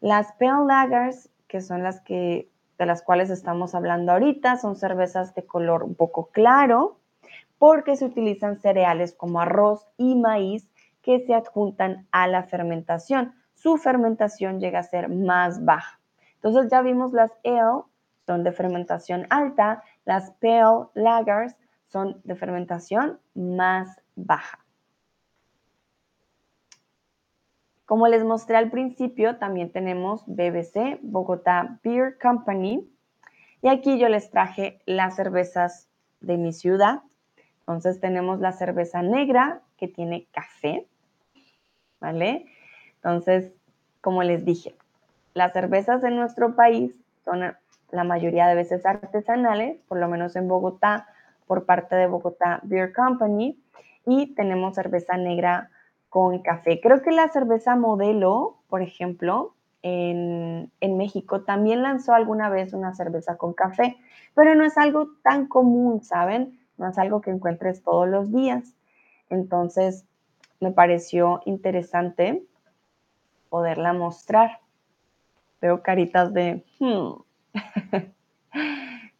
[0.00, 2.48] Las Pale Lagers, que son las que
[2.78, 7.00] de las cuales estamos hablando ahorita, son cervezas de color un poco claro,
[7.58, 10.70] porque se utilizan cereales como arroz y maíz
[11.02, 13.34] que se adjuntan a la fermentación.
[13.66, 15.98] Su fermentación llega a ser más baja.
[16.36, 17.82] Entonces ya vimos las ale,
[18.24, 21.56] son de fermentación alta, las pale lagers
[21.88, 24.64] son de fermentación más baja.
[27.86, 32.88] Como les mostré al principio, también tenemos BBC, Bogotá Beer Company.
[33.62, 35.88] Y aquí yo les traje las cervezas
[36.20, 37.02] de mi ciudad.
[37.58, 40.86] Entonces tenemos la cerveza negra que tiene café,
[41.98, 42.46] ¿vale?
[43.06, 43.55] Entonces,
[44.06, 44.76] como les dije,
[45.34, 46.94] las cervezas en nuestro país
[47.24, 47.40] son
[47.90, 51.08] la mayoría de veces artesanales, por lo menos en Bogotá,
[51.48, 53.58] por parte de Bogotá Beer Company,
[54.06, 55.70] y tenemos cerveza negra
[56.08, 56.80] con café.
[56.80, 63.36] Creo que la cerveza modelo, por ejemplo, en, México también lanzó alguna vez una cerveza
[63.36, 63.96] con café,
[64.36, 66.60] pero no es algo tan común, ¿saben?
[66.78, 68.72] No es algo que encuentres todos los días.
[69.30, 70.04] Entonces,
[70.60, 72.44] me pareció interesante
[73.48, 74.60] poderla mostrar.
[75.60, 77.22] Veo caritas de, hmm.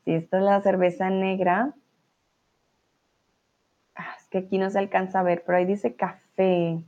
[0.04, 1.74] si esta es la cerveza negra,
[3.94, 6.78] ah, es que aquí no se alcanza a ver, pero ahí dice café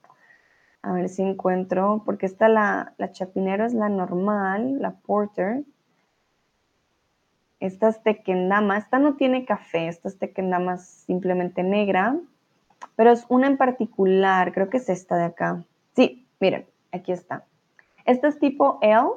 [0.82, 5.64] a ver si encuentro, porque esta la, la chapinero es la normal, la porter.
[7.60, 12.16] Esta es tequendama, esta no tiene café, esta es tequendama simplemente negra,
[12.94, 15.64] pero es una en particular, creo que es esta de acá.
[15.96, 17.46] Sí, miren, aquí está.
[18.04, 19.08] Esta es tipo L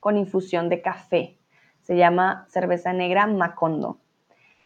[0.00, 1.38] con infusión de café.
[1.82, 3.98] Se llama cerveza negra Macondo.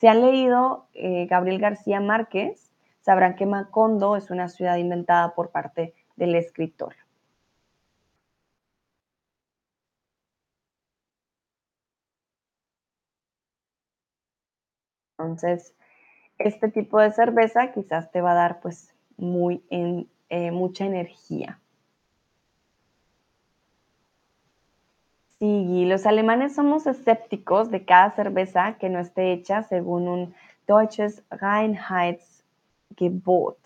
[0.01, 5.51] Se han leído eh, Gabriel García Márquez, sabrán que Macondo es una ciudad inventada por
[5.51, 6.95] parte del escritor.
[15.19, 15.75] Entonces,
[16.39, 21.61] este tipo de cerveza quizás te va a dar pues muy en, eh, mucha energía.
[25.45, 30.35] Sí, los alemanes somos escépticos de cada cerveza que no esté hecha según un
[30.67, 32.43] Deutsches Reinheits
[32.97, 33.59] Gebot.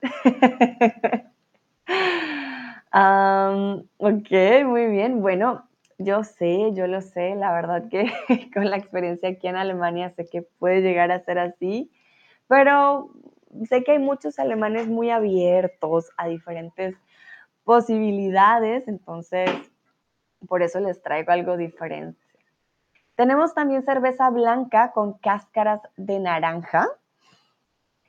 [3.98, 4.30] ok,
[4.64, 5.22] muy bien.
[5.22, 5.66] Bueno,
[5.98, 8.12] yo sé, yo lo sé, la verdad que
[8.54, 11.90] con la experiencia aquí en Alemania sé que puede llegar a ser así,
[12.46, 13.10] pero
[13.68, 16.94] sé que hay muchos alemanes muy abiertos a diferentes
[17.64, 19.50] posibilidades, entonces
[20.46, 22.20] por eso les traigo algo diferente.
[23.16, 26.88] Tenemos también cerveza blanca con cáscaras de naranja.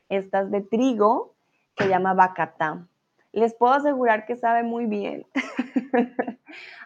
[0.10, 1.36] Estas de trigo,
[1.78, 2.88] se llama bacatá.
[3.32, 5.28] Les puedo asegurar que sabe muy bien.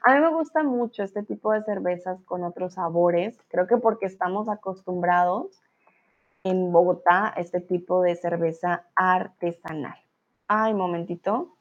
[0.03, 3.37] a mí me gusta mucho este tipo de cervezas con otros sabores.
[3.49, 5.61] Creo que porque estamos acostumbrados
[6.43, 9.97] en Bogotá a este tipo de cerveza artesanal.
[10.47, 11.55] Ay, momentito.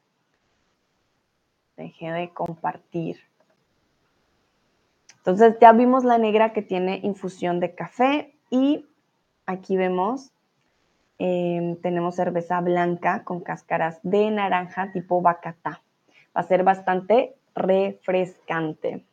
[1.77, 3.28] Dejé de compartir.
[5.29, 8.85] Entonces ya vimos la negra que tiene infusión de café y
[9.45, 10.31] aquí vemos
[11.21, 15.81] Em, tenemos cerveza blanca con cáscaras de naranja tipo bacata.
[16.35, 19.03] Va a ser bastante refrescante.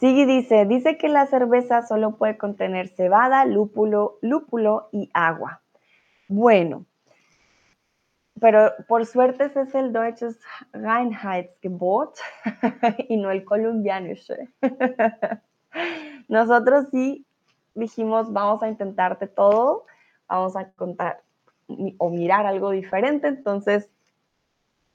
[0.00, 5.60] Sigue dice, dice que la cerveza solo puede contener cebada, lúpulo, lúpulo y agua.
[6.26, 6.84] Bueno,
[8.40, 10.38] pero por suerte ese es el Deutsches
[10.72, 12.16] Reinheitsgebot
[13.08, 14.48] y no el colombianische.
[16.28, 17.26] Nosotros sí
[17.74, 19.86] dijimos, vamos a intentarte todo,
[20.28, 21.22] vamos a contar
[21.98, 23.90] o mirar algo diferente, entonces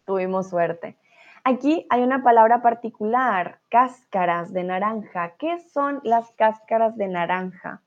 [0.05, 0.97] tuvimos suerte.
[1.43, 5.33] Aquí hay una palabra particular, cáscaras de naranja.
[5.37, 7.81] ¿Qué son las cáscaras de naranja?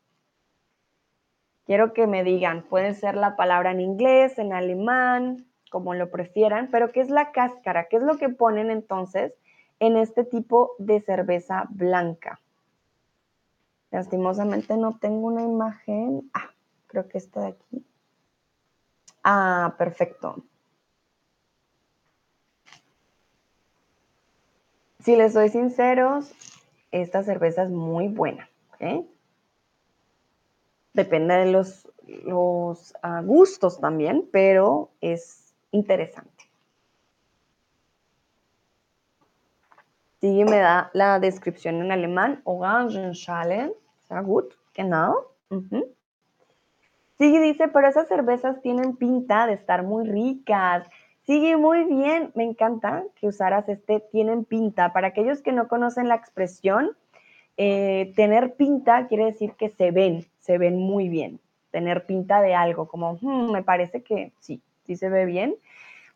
[1.66, 6.68] Quiero que me digan, puede ser la palabra en inglés, en alemán, como lo prefieran,
[6.70, 7.88] pero ¿qué es la cáscara?
[7.88, 9.34] ¿Qué es lo que ponen entonces
[9.80, 12.40] en este tipo de cerveza blanca?
[13.90, 16.30] Lastimosamente no tengo una imagen.
[16.32, 16.50] Ah,
[16.86, 17.84] creo que esta de aquí.
[19.24, 20.44] Ah, perfecto.
[25.00, 26.32] Si les soy sinceros,
[26.92, 28.48] esta cerveza es muy buena.
[30.96, 36.44] Depende de los, ah, gustos también, pero es interesante.
[40.22, 42.40] Sí, me da la descripción en alemán.
[42.44, 43.74] Orangenschale.
[44.08, 45.26] Sehr gut, genau.
[45.50, 45.84] Mhm.
[47.18, 50.88] Sí, dice, pero esas cervezas tienen pinta de estar muy ricas.
[51.24, 54.94] Sigue muy bien, me encanta que usaras este tienen pinta.
[54.94, 56.96] Para aquellos que no conocen la expresión,
[57.56, 61.40] eh, tener pinta quiere decir que se ven, se ven muy bien.
[61.70, 65.56] Tener pinta de algo, como hmm, me parece que sí, sí se ve bien.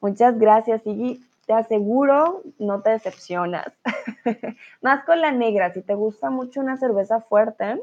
[0.00, 1.20] Muchas gracias, Sigui.
[1.46, 3.72] Te aseguro, no te decepcionas.
[4.82, 7.82] Más con la negra, si te gusta mucho una cerveza fuerte,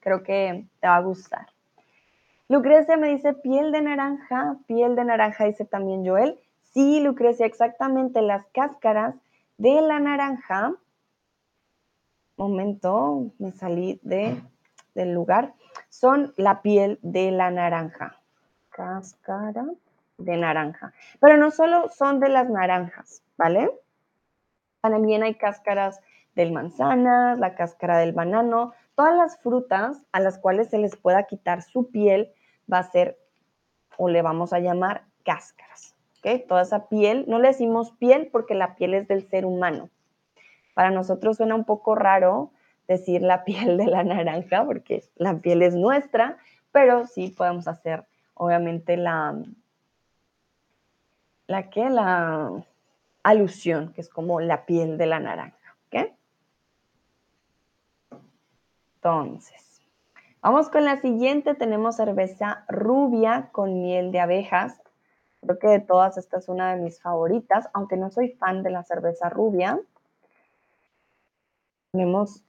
[0.00, 1.46] creo que te va a gustar.
[2.48, 6.38] Lucrecia me dice piel de naranja, piel de naranja, dice también Joel.
[6.62, 9.16] Sí, Lucrecia, exactamente las cáscaras
[9.58, 10.74] de la naranja.
[12.36, 14.42] Momento, me salí de,
[14.94, 15.54] del lugar.
[15.88, 18.20] Son la piel de la naranja.
[18.70, 19.64] Cáscara
[20.18, 20.92] de naranja.
[21.20, 23.70] Pero no solo son de las naranjas, ¿vale?
[24.80, 26.00] También hay cáscaras
[26.34, 31.24] del manzana, la cáscara del banano, todas las frutas a las cuales se les pueda
[31.24, 32.32] quitar su piel
[32.70, 33.18] va a ser,
[33.96, 35.94] o le vamos a llamar cáscaras.
[36.18, 36.44] ¿okay?
[36.46, 39.88] Toda esa piel, no le decimos piel porque la piel es del ser humano.
[40.76, 42.50] Para nosotros suena un poco raro
[42.86, 46.36] decir la piel de la naranja porque la piel es nuestra,
[46.70, 48.04] pero sí podemos hacer
[48.34, 49.42] obviamente la,
[51.46, 52.66] la la
[53.22, 55.56] alusión, que es como la piel de la naranja.
[58.96, 59.80] Entonces,
[60.42, 64.82] vamos con la siguiente, tenemos cerveza rubia con miel de abejas.
[65.40, 68.70] Creo que de todas esta es una de mis favoritas, aunque no soy fan de
[68.70, 69.80] la cerveza rubia.
[71.96, 72.44] Tenemos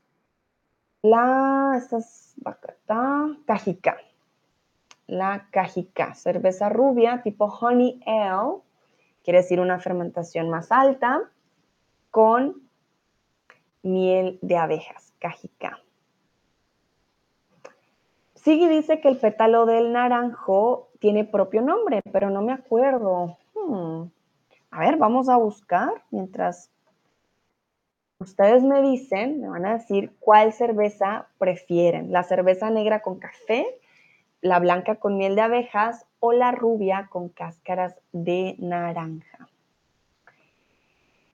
[1.04, 2.36] la, esta es
[3.45, 3.95] cajica,
[5.08, 8.60] la cajica, cerveza rubia tipo honey ale
[9.24, 11.32] quiere decir una fermentación más alta,
[12.12, 12.62] con
[13.84, 15.80] miel de abejas, cajica.
[18.36, 23.38] Sigui dice que el pétalo del naranjo tiene propio nombre, pero no me acuerdo.
[23.56, 24.10] Hmm.
[24.72, 26.70] A ver, vamos a buscar mientras
[28.20, 32.11] ustedes me dicen, me van a decir cuál cerveza prefieren.
[32.11, 33.65] La cerveza negra con café,
[34.41, 39.47] la blanca con miel de abejas o la rubia con cáscaras de naranja.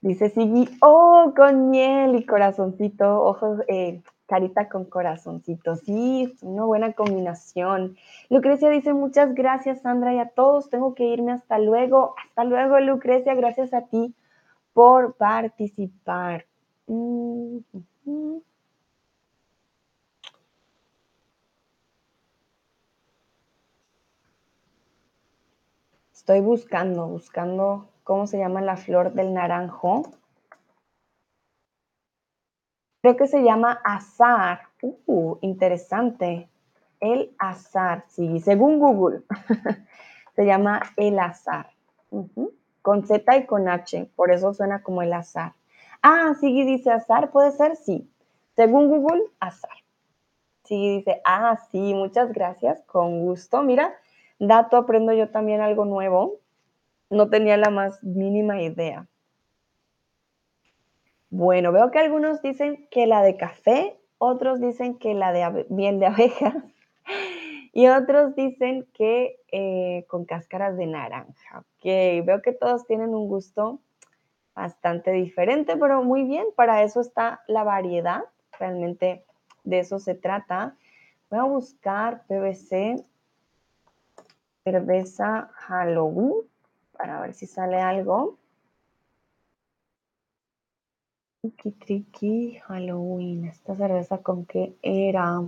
[0.01, 5.77] Dice Sigui, oh, con miel y corazoncito, ojos, eh, carita con corazoncito.
[5.77, 7.95] Sí, una buena combinación.
[8.29, 10.69] Lucrecia dice, muchas gracias, Sandra, y a todos.
[10.69, 12.15] Tengo que irme hasta luego.
[12.21, 13.33] Hasta luego, Lucrecia.
[13.33, 14.13] Gracias a ti
[14.73, 16.45] por participar.
[26.13, 30.03] Estoy buscando, buscando cómo se llama la flor del naranjo.
[33.01, 34.61] Creo que se llama azar.
[34.81, 36.49] Uh, interesante.
[36.99, 39.23] El azar, sí, según Google.
[40.35, 41.69] se llama el azar.
[42.81, 45.53] Con Z y con H, por eso suena como el azar.
[46.05, 48.09] Ah, sí, dice azar, puede ser, sí.
[48.57, 49.71] Según Google, azar.
[50.65, 53.63] Sí, dice, ah, sí, muchas gracias, con gusto.
[53.63, 53.95] Mira,
[54.37, 56.39] dato, aprendo yo también algo nuevo.
[57.09, 59.07] No tenía la más mínima idea.
[61.29, 65.99] Bueno, veo que algunos dicen que la de café, otros dicen que la de miel
[65.99, 66.55] de abejas
[67.73, 71.59] y otros dicen que eh, con cáscaras de naranja.
[71.59, 71.85] Ok,
[72.25, 73.79] veo que todos tienen un gusto
[74.55, 78.23] bastante diferente, pero muy bien, para eso está la variedad,
[78.59, 79.25] realmente
[79.63, 80.75] de eso se trata.
[81.29, 83.03] Voy a buscar PVC
[84.63, 86.33] cerveza Halloween
[86.97, 88.37] para ver si sale algo.
[91.41, 93.45] Tricky Tricky Halloween.
[93.45, 95.43] ¿Esta cerveza con qué era?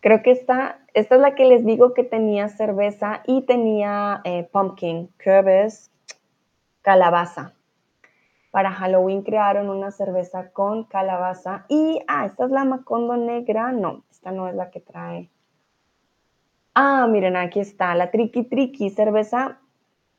[0.00, 4.46] Creo que esta, esta es la que les digo que tenía cerveza y tenía eh,
[4.52, 5.90] pumpkin, curves,
[6.84, 7.54] calabaza.
[8.50, 13.72] Para Halloween crearon una cerveza con calabaza y, ah, esta es la Macondo negra.
[13.72, 15.30] No, esta no es la que trae
[16.76, 19.60] Ah, miren, aquí está, la Tricky Tricky, cerveza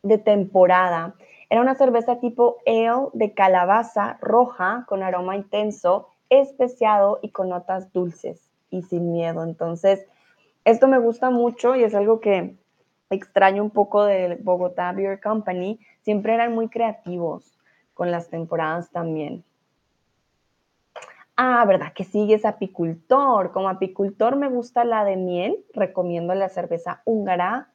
[0.03, 1.15] de temporada.
[1.49, 7.93] Era una cerveza tipo ale de calabaza roja con aroma intenso, especiado y con notas
[7.93, 9.43] dulces y sin miedo.
[9.43, 10.07] Entonces,
[10.63, 12.55] esto me gusta mucho y es algo que
[13.09, 15.79] extraño un poco de Bogotá Beer Company.
[16.05, 17.57] Siempre eran muy creativos
[17.95, 19.43] con las temporadas también.
[21.35, 23.51] Ah, ¿verdad que sigues apicultor?
[23.51, 27.71] Como apicultor me gusta la de miel, recomiendo la cerveza húngara,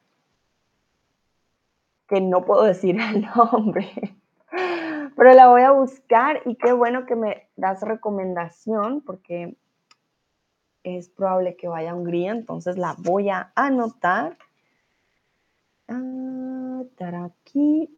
[2.07, 4.15] que no puedo decir el nombre,
[5.17, 9.57] pero la voy a buscar y qué bueno que me das recomendación porque
[10.83, 14.37] es probable que vaya a Hungría, entonces la voy a anotar.
[15.89, 16.51] Ah,
[17.25, 17.89] aquí,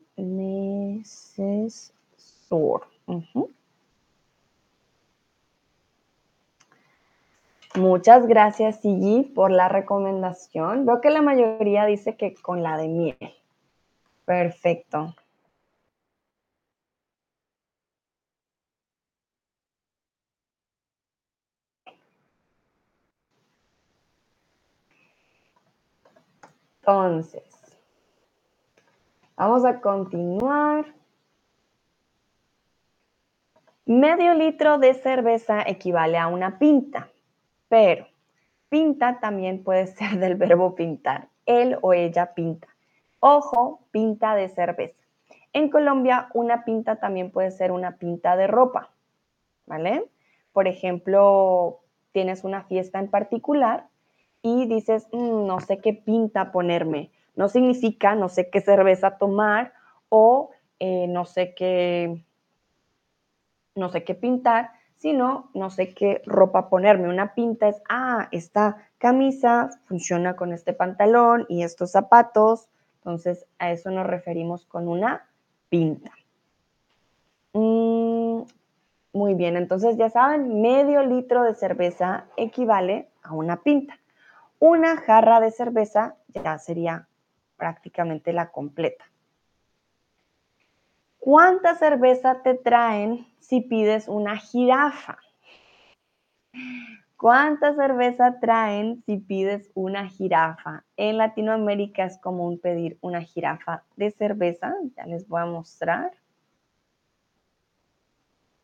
[7.75, 10.85] Muchas gracias, Sigi, por la recomendación.
[10.85, 13.17] Veo que la mayoría dice que con la de miel.
[14.25, 15.15] Perfecto.
[26.81, 27.52] Entonces,
[29.43, 30.85] vamos a continuar.
[33.85, 37.09] Medio litro de cerveza equivale a una pinta,
[37.67, 38.07] pero
[38.69, 41.27] pinta también puede ser del verbo pintar.
[41.45, 42.69] Él o ella pinta.
[43.19, 45.03] Ojo, pinta de cerveza.
[45.51, 48.91] En Colombia, una pinta también puede ser una pinta de ropa,
[49.65, 50.05] ¿vale?
[50.53, 51.81] Por ejemplo,
[52.13, 53.87] tienes una fiesta en particular
[54.41, 57.11] y dices, mm, no sé qué pinta ponerme.
[57.35, 59.73] No significa no sé qué cerveza tomar
[60.09, 62.23] o eh, no sé qué,
[63.75, 67.09] no sé qué pintar, sino no sé qué ropa ponerme.
[67.09, 72.69] Una pinta es, ah, esta camisa funciona con este pantalón y estos zapatos.
[72.97, 75.27] Entonces, a eso nos referimos con una
[75.69, 76.11] pinta.
[77.53, 78.43] Mm,
[79.13, 83.99] muy bien, entonces ya saben, medio litro de cerveza equivale a una pinta.
[84.59, 87.07] Una jarra de cerveza ya sería
[87.63, 89.05] prácticamente la completa.
[91.17, 95.17] ¿Cuánta cerveza te traen si pides una jirafa?
[97.15, 100.83] ¿Cuánta cerveza traen si pides una jirafa?
[100.97, 104.75] En Latinoamérica es común pedir una jirafa de cerveza.
[104.97, 106.11] Ya les voy a mostrar.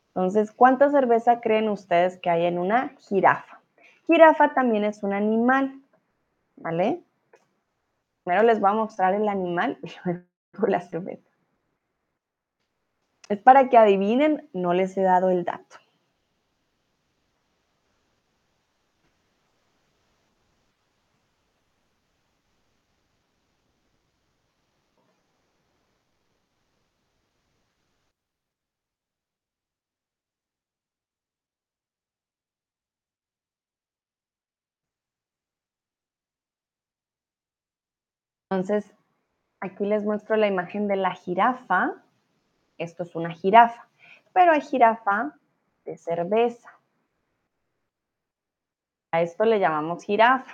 [0.08, 3.62] Entonces, ¿cuánta cerveza creen ustedes que hay en una jirafa?
[4.06, 5.80] Jirafa también es un animal.
[6.60, 7.02] ¿vale?
[8.24, 11.28] Primero les voy a mostrar el animal y luego la cerveza.
[13.28, 15.76] Es para que adivinen, no les he dado el dato.
[38.50, 38.92] Entonces,
[39.60, 41.94] aquí les muestro la imagen de la jirafa.
[42.78, 43.88] Esto es una jirafa,
[44.32, 45.36] pero hay jirafa
[45.84, 46.68] de cerveza.
[49.12, 50.50] A esto le llamamos jirafa.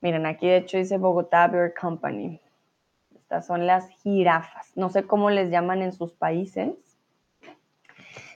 [0.00, 2.40] Miren, aquí de hecho dice Bogotá Beer Company.
[3.14, 4.74] Estas son las jirafas.
[4.74, 6.74] No sé cómo les llaman en sus países.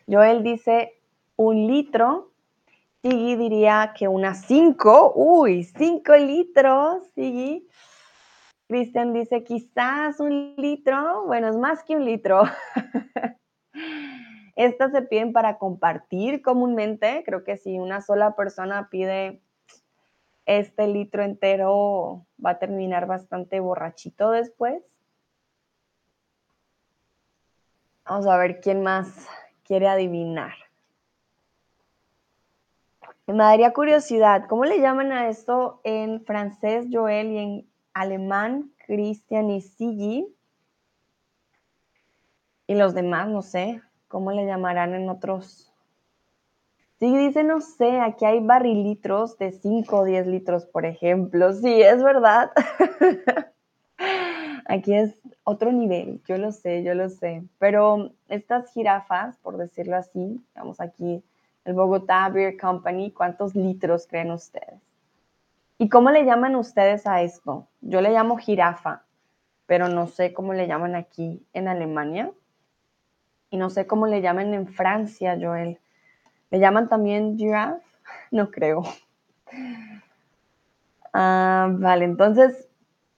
[0.07, 1.01] Joel dice
[1.37, 2.30] un litro
[3.03, 5.13] Sigui diría que unas 5.
[5.15, 7.67] Uy, 5 litros, Sigui.
[8.69, 11.25] Cristian dice quizás un litro.
[11.27, 12.43] Bueno, es más que un litro.
[14.55, 17.23] Estas se piden para compartir comúnmente.
[17.25, 19.43] Creo que si una sola persona pide
[20.45, 24.83] este litro entero, va a terminar bastante borrachito después.
[28.05, 29.27] Vamos a ver quién más
[29.65, 30.60] quiere adivinar.
[33.33, 39.51] Me daría curiosidad, ¿cómo le llaman a esto en francés, Joel, y en alemán, Christian
[39.51, 40.27] y Sigi?
[42.67, 45.73] Y los demás, no sé, ¿cómo le llamarán en otros?
[46.99, 51.53] Sigi dice, no sé, aquí hay barrilitros de 5 o 10 litros, por ejemplo.
[51.53, 52.51] Sí, es verdad.
[54.67, 55.15] aquí es
[55.45, 57.45] otro nivel, yo lo sé, yo lo sé.
[57.59, 61.23] Pero estas jirafas, por decirlo así, vamos aquí
[61.65, 64.81] el Bogotá Beer Company, ¿cuántos litros creen ustedes?
[65.79, 67.67] ¿Y cómo le llaman ustedes a esto?
[67.81, 69.05] Yo le llamo jirafa,
[69.67, 72.31] pero no sé cómo le llaman aquí en Alemania.
[73.51, 75.79] Y no sé cómo le llaman en Francia, Joel.
[76.51, 77.85] ¿Le llaman también giraffe?
[78.31, 78.83] No creo.
[81.13, 82.69] Ah, vale, entonces,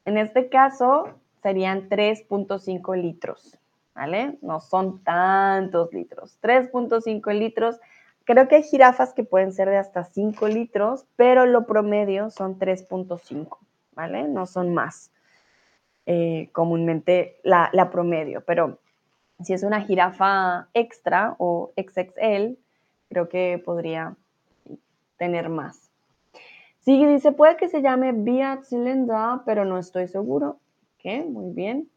[0.06, 1.10] en este caso
[1.42, 3.58] serían 3.5 litros,
[3.94, 4.38] ¿vale?
[4.40, 6.38] No son tantos litros.
[6.40, 7.78] 3.5 litros
[8.24, 12.58] Creo que hay jirafas que pueden ser de hasta 5 litros, pero lo promedio son
[12.58, 13.58] 3.5,
[13.94, 14.28] ¿vale?
[14.28, 15.10] No son más.
[16.06, 18.80] Eh, comúnmente la, promedio, pero
[19.44, 22.56] si es una jirafa extra o XXL,
[23.08, 24.16] creo que podría
[25.16, 25.90] tener más.
[26.80, 30.58] Sí, dice, puede que se llame Via Cylinder, pero no estoy seguro.
[30.98, 31.22] ¿Qué?
[31.22, 31.88] Muy bien.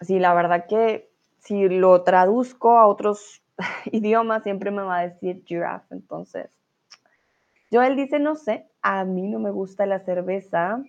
[0.00, 3.42] Sí, la verdad que si lo traduzco a otros
[3.92, 6.50] idioma siempre me va a decir giraffe, entonces
[7.74, 10.80] Joel dice, no sé, a mí no me gusta la cerveza.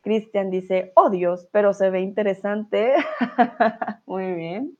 [0.00, 2.94] Cristian dice, oh Dios, pero se ve interesante.
[4.06, 4.78] Muy bien.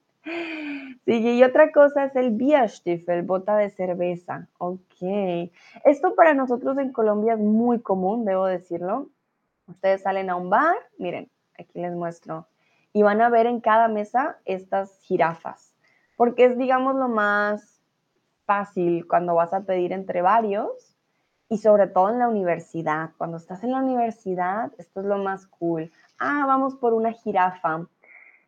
[1.04, 4.48] Sigue, y otra cosa es el Bierstiefel, bota de cerveza.
[4.56, 5.50] Ok.
[5.84, 9.08] Esto para nosotros en Colombia es muy común, debo decirlo.
[9.66, 11.28] Ustedes salen a un bar, miren,
[11.58, 12.46] aquí les muestro,
[12.94, 15.71] y van a ver en cada mesa estas jirafas,
[16.22, 17.82] porque es, digamos, lo más
[18.44, 20.96] fácil cuando vas a pedir entre varios
[21.48, 23.10] y sobre todo en la universidad.
[23.18, 25.90] Cuando estás en la universidad, esto es lo más cool.
[26.20, 27.88] Ah, vamos por una jirafa.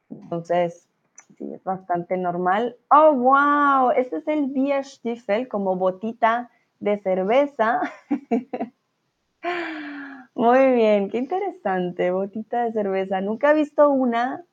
[0.09, 0.89] Entonces,
[1.37, 2.77] sí, es bastante normal.
[2.93, 7.81] Oh, wow, este es el Bierstiefel como botita de cerveza.
[10.37, 13.21] Muy bien, qué interesante, botita de cerveza.
[13.21, 14.45] Nunca he visto una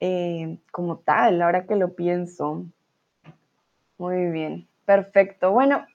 [0.00, 2.64] eh, como tal, ahora que lo pienso.
[3.98, 5.52] Muy bien, perfecto.
[5.52, 5.86] Bueno,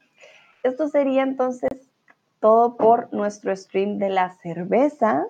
[0.63, 1.71] esto sería entonces
[2.39, 5.25] todo por nuestro stream de las cervezas.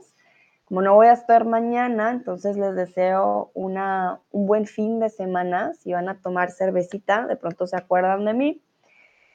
[0.65, 5.73] Como no voy a estar mañana, entonces les deseo una, un buen fin de semana.
[5.75, 8.61] Si van a tomar cervecita, de pronto se acuerdan de mí.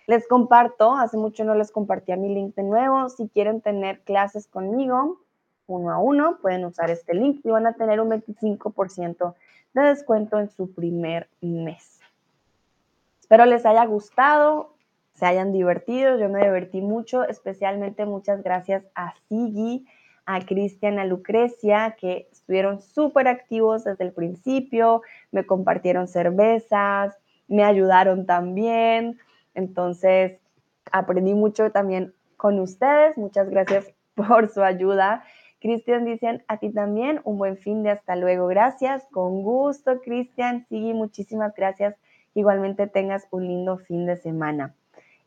[0.07, 3.09] Les comparto, hace mucho no les compartía mi link de nuevo.
[3.09, 5.21] Si quieren tener clases conmigo,
[5.71, 9.35] uno a uno, pueden usar este link y van a tener un 25%
[9.75, 12.01] de descuento en su primer mes.
[13.21, 14.75] Espero les haya gustado,
[15.15, 19.87] se hayan divertido, yo me divertí mucho, especialmente muchas gracias a Sigi,
[20.27, 27.17] a Cristian, a Lucrecia, que estuvieron súper activos desde el principio, me compartieron cervezas,
[27.49, 29.19] me ayudaron también.
[29.55, 30.39] Entonces,
[30.93, 33.19] aprendí mucho también con ustedes.
[33.19, 35.25] Muchas gracias por su ayuda.
[35.61, 38.47] Cristian dicen, a ti también, un buen fin de hasta luego.
[38.47, 40.67] Gracias, con gusto, Cristian.
[40.69, 41.97] Sí, muchísimas gracias.
[42.35, 44.75] Igualmente tengas un lindo fin de semana.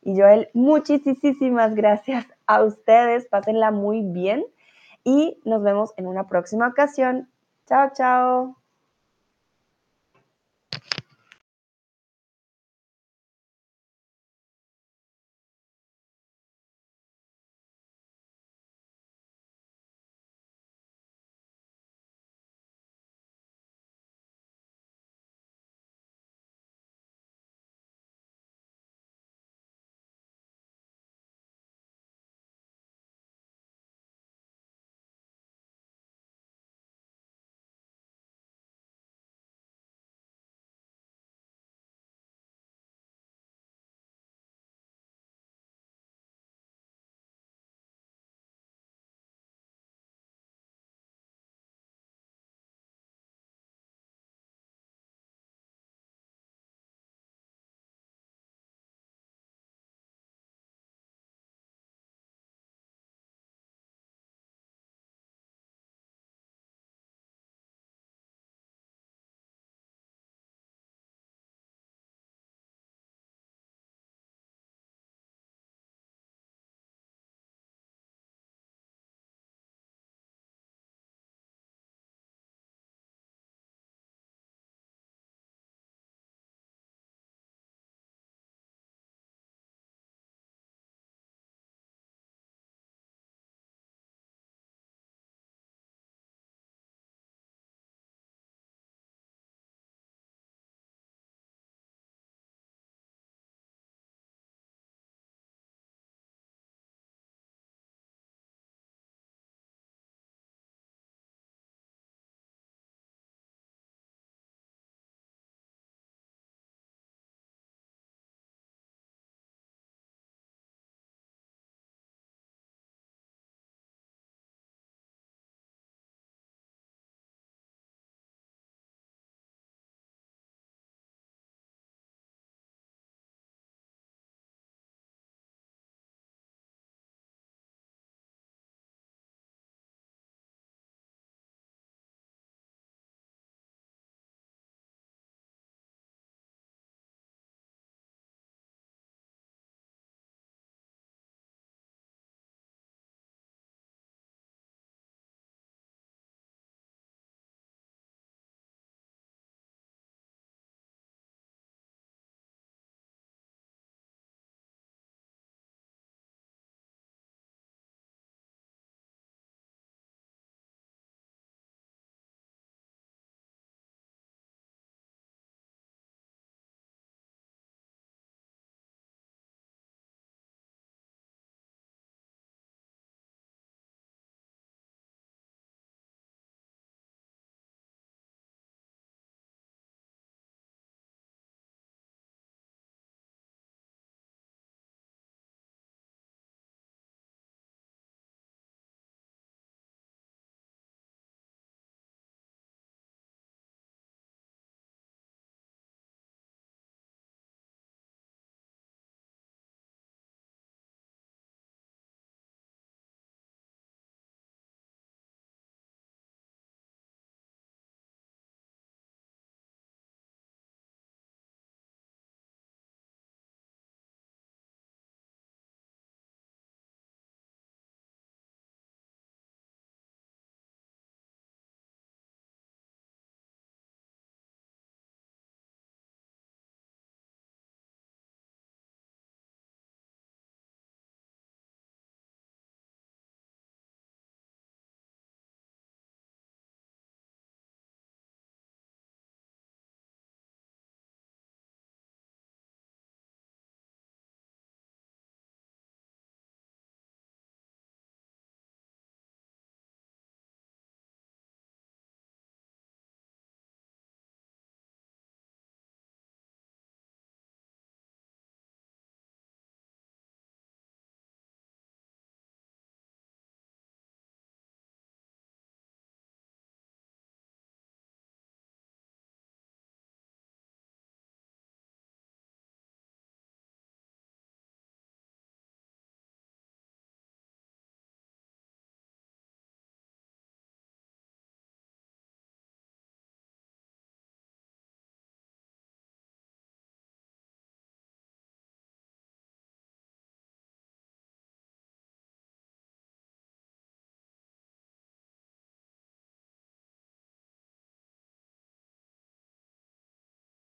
[0.02, 3.28] Y Joel, muchísimas gracias a ustedes.
[3.28, 4.44] Pásenla muy bien
[5.04, 7.30] y nos vemos en una próxima ocasión.
[7.68, 8.63] Chao, chao.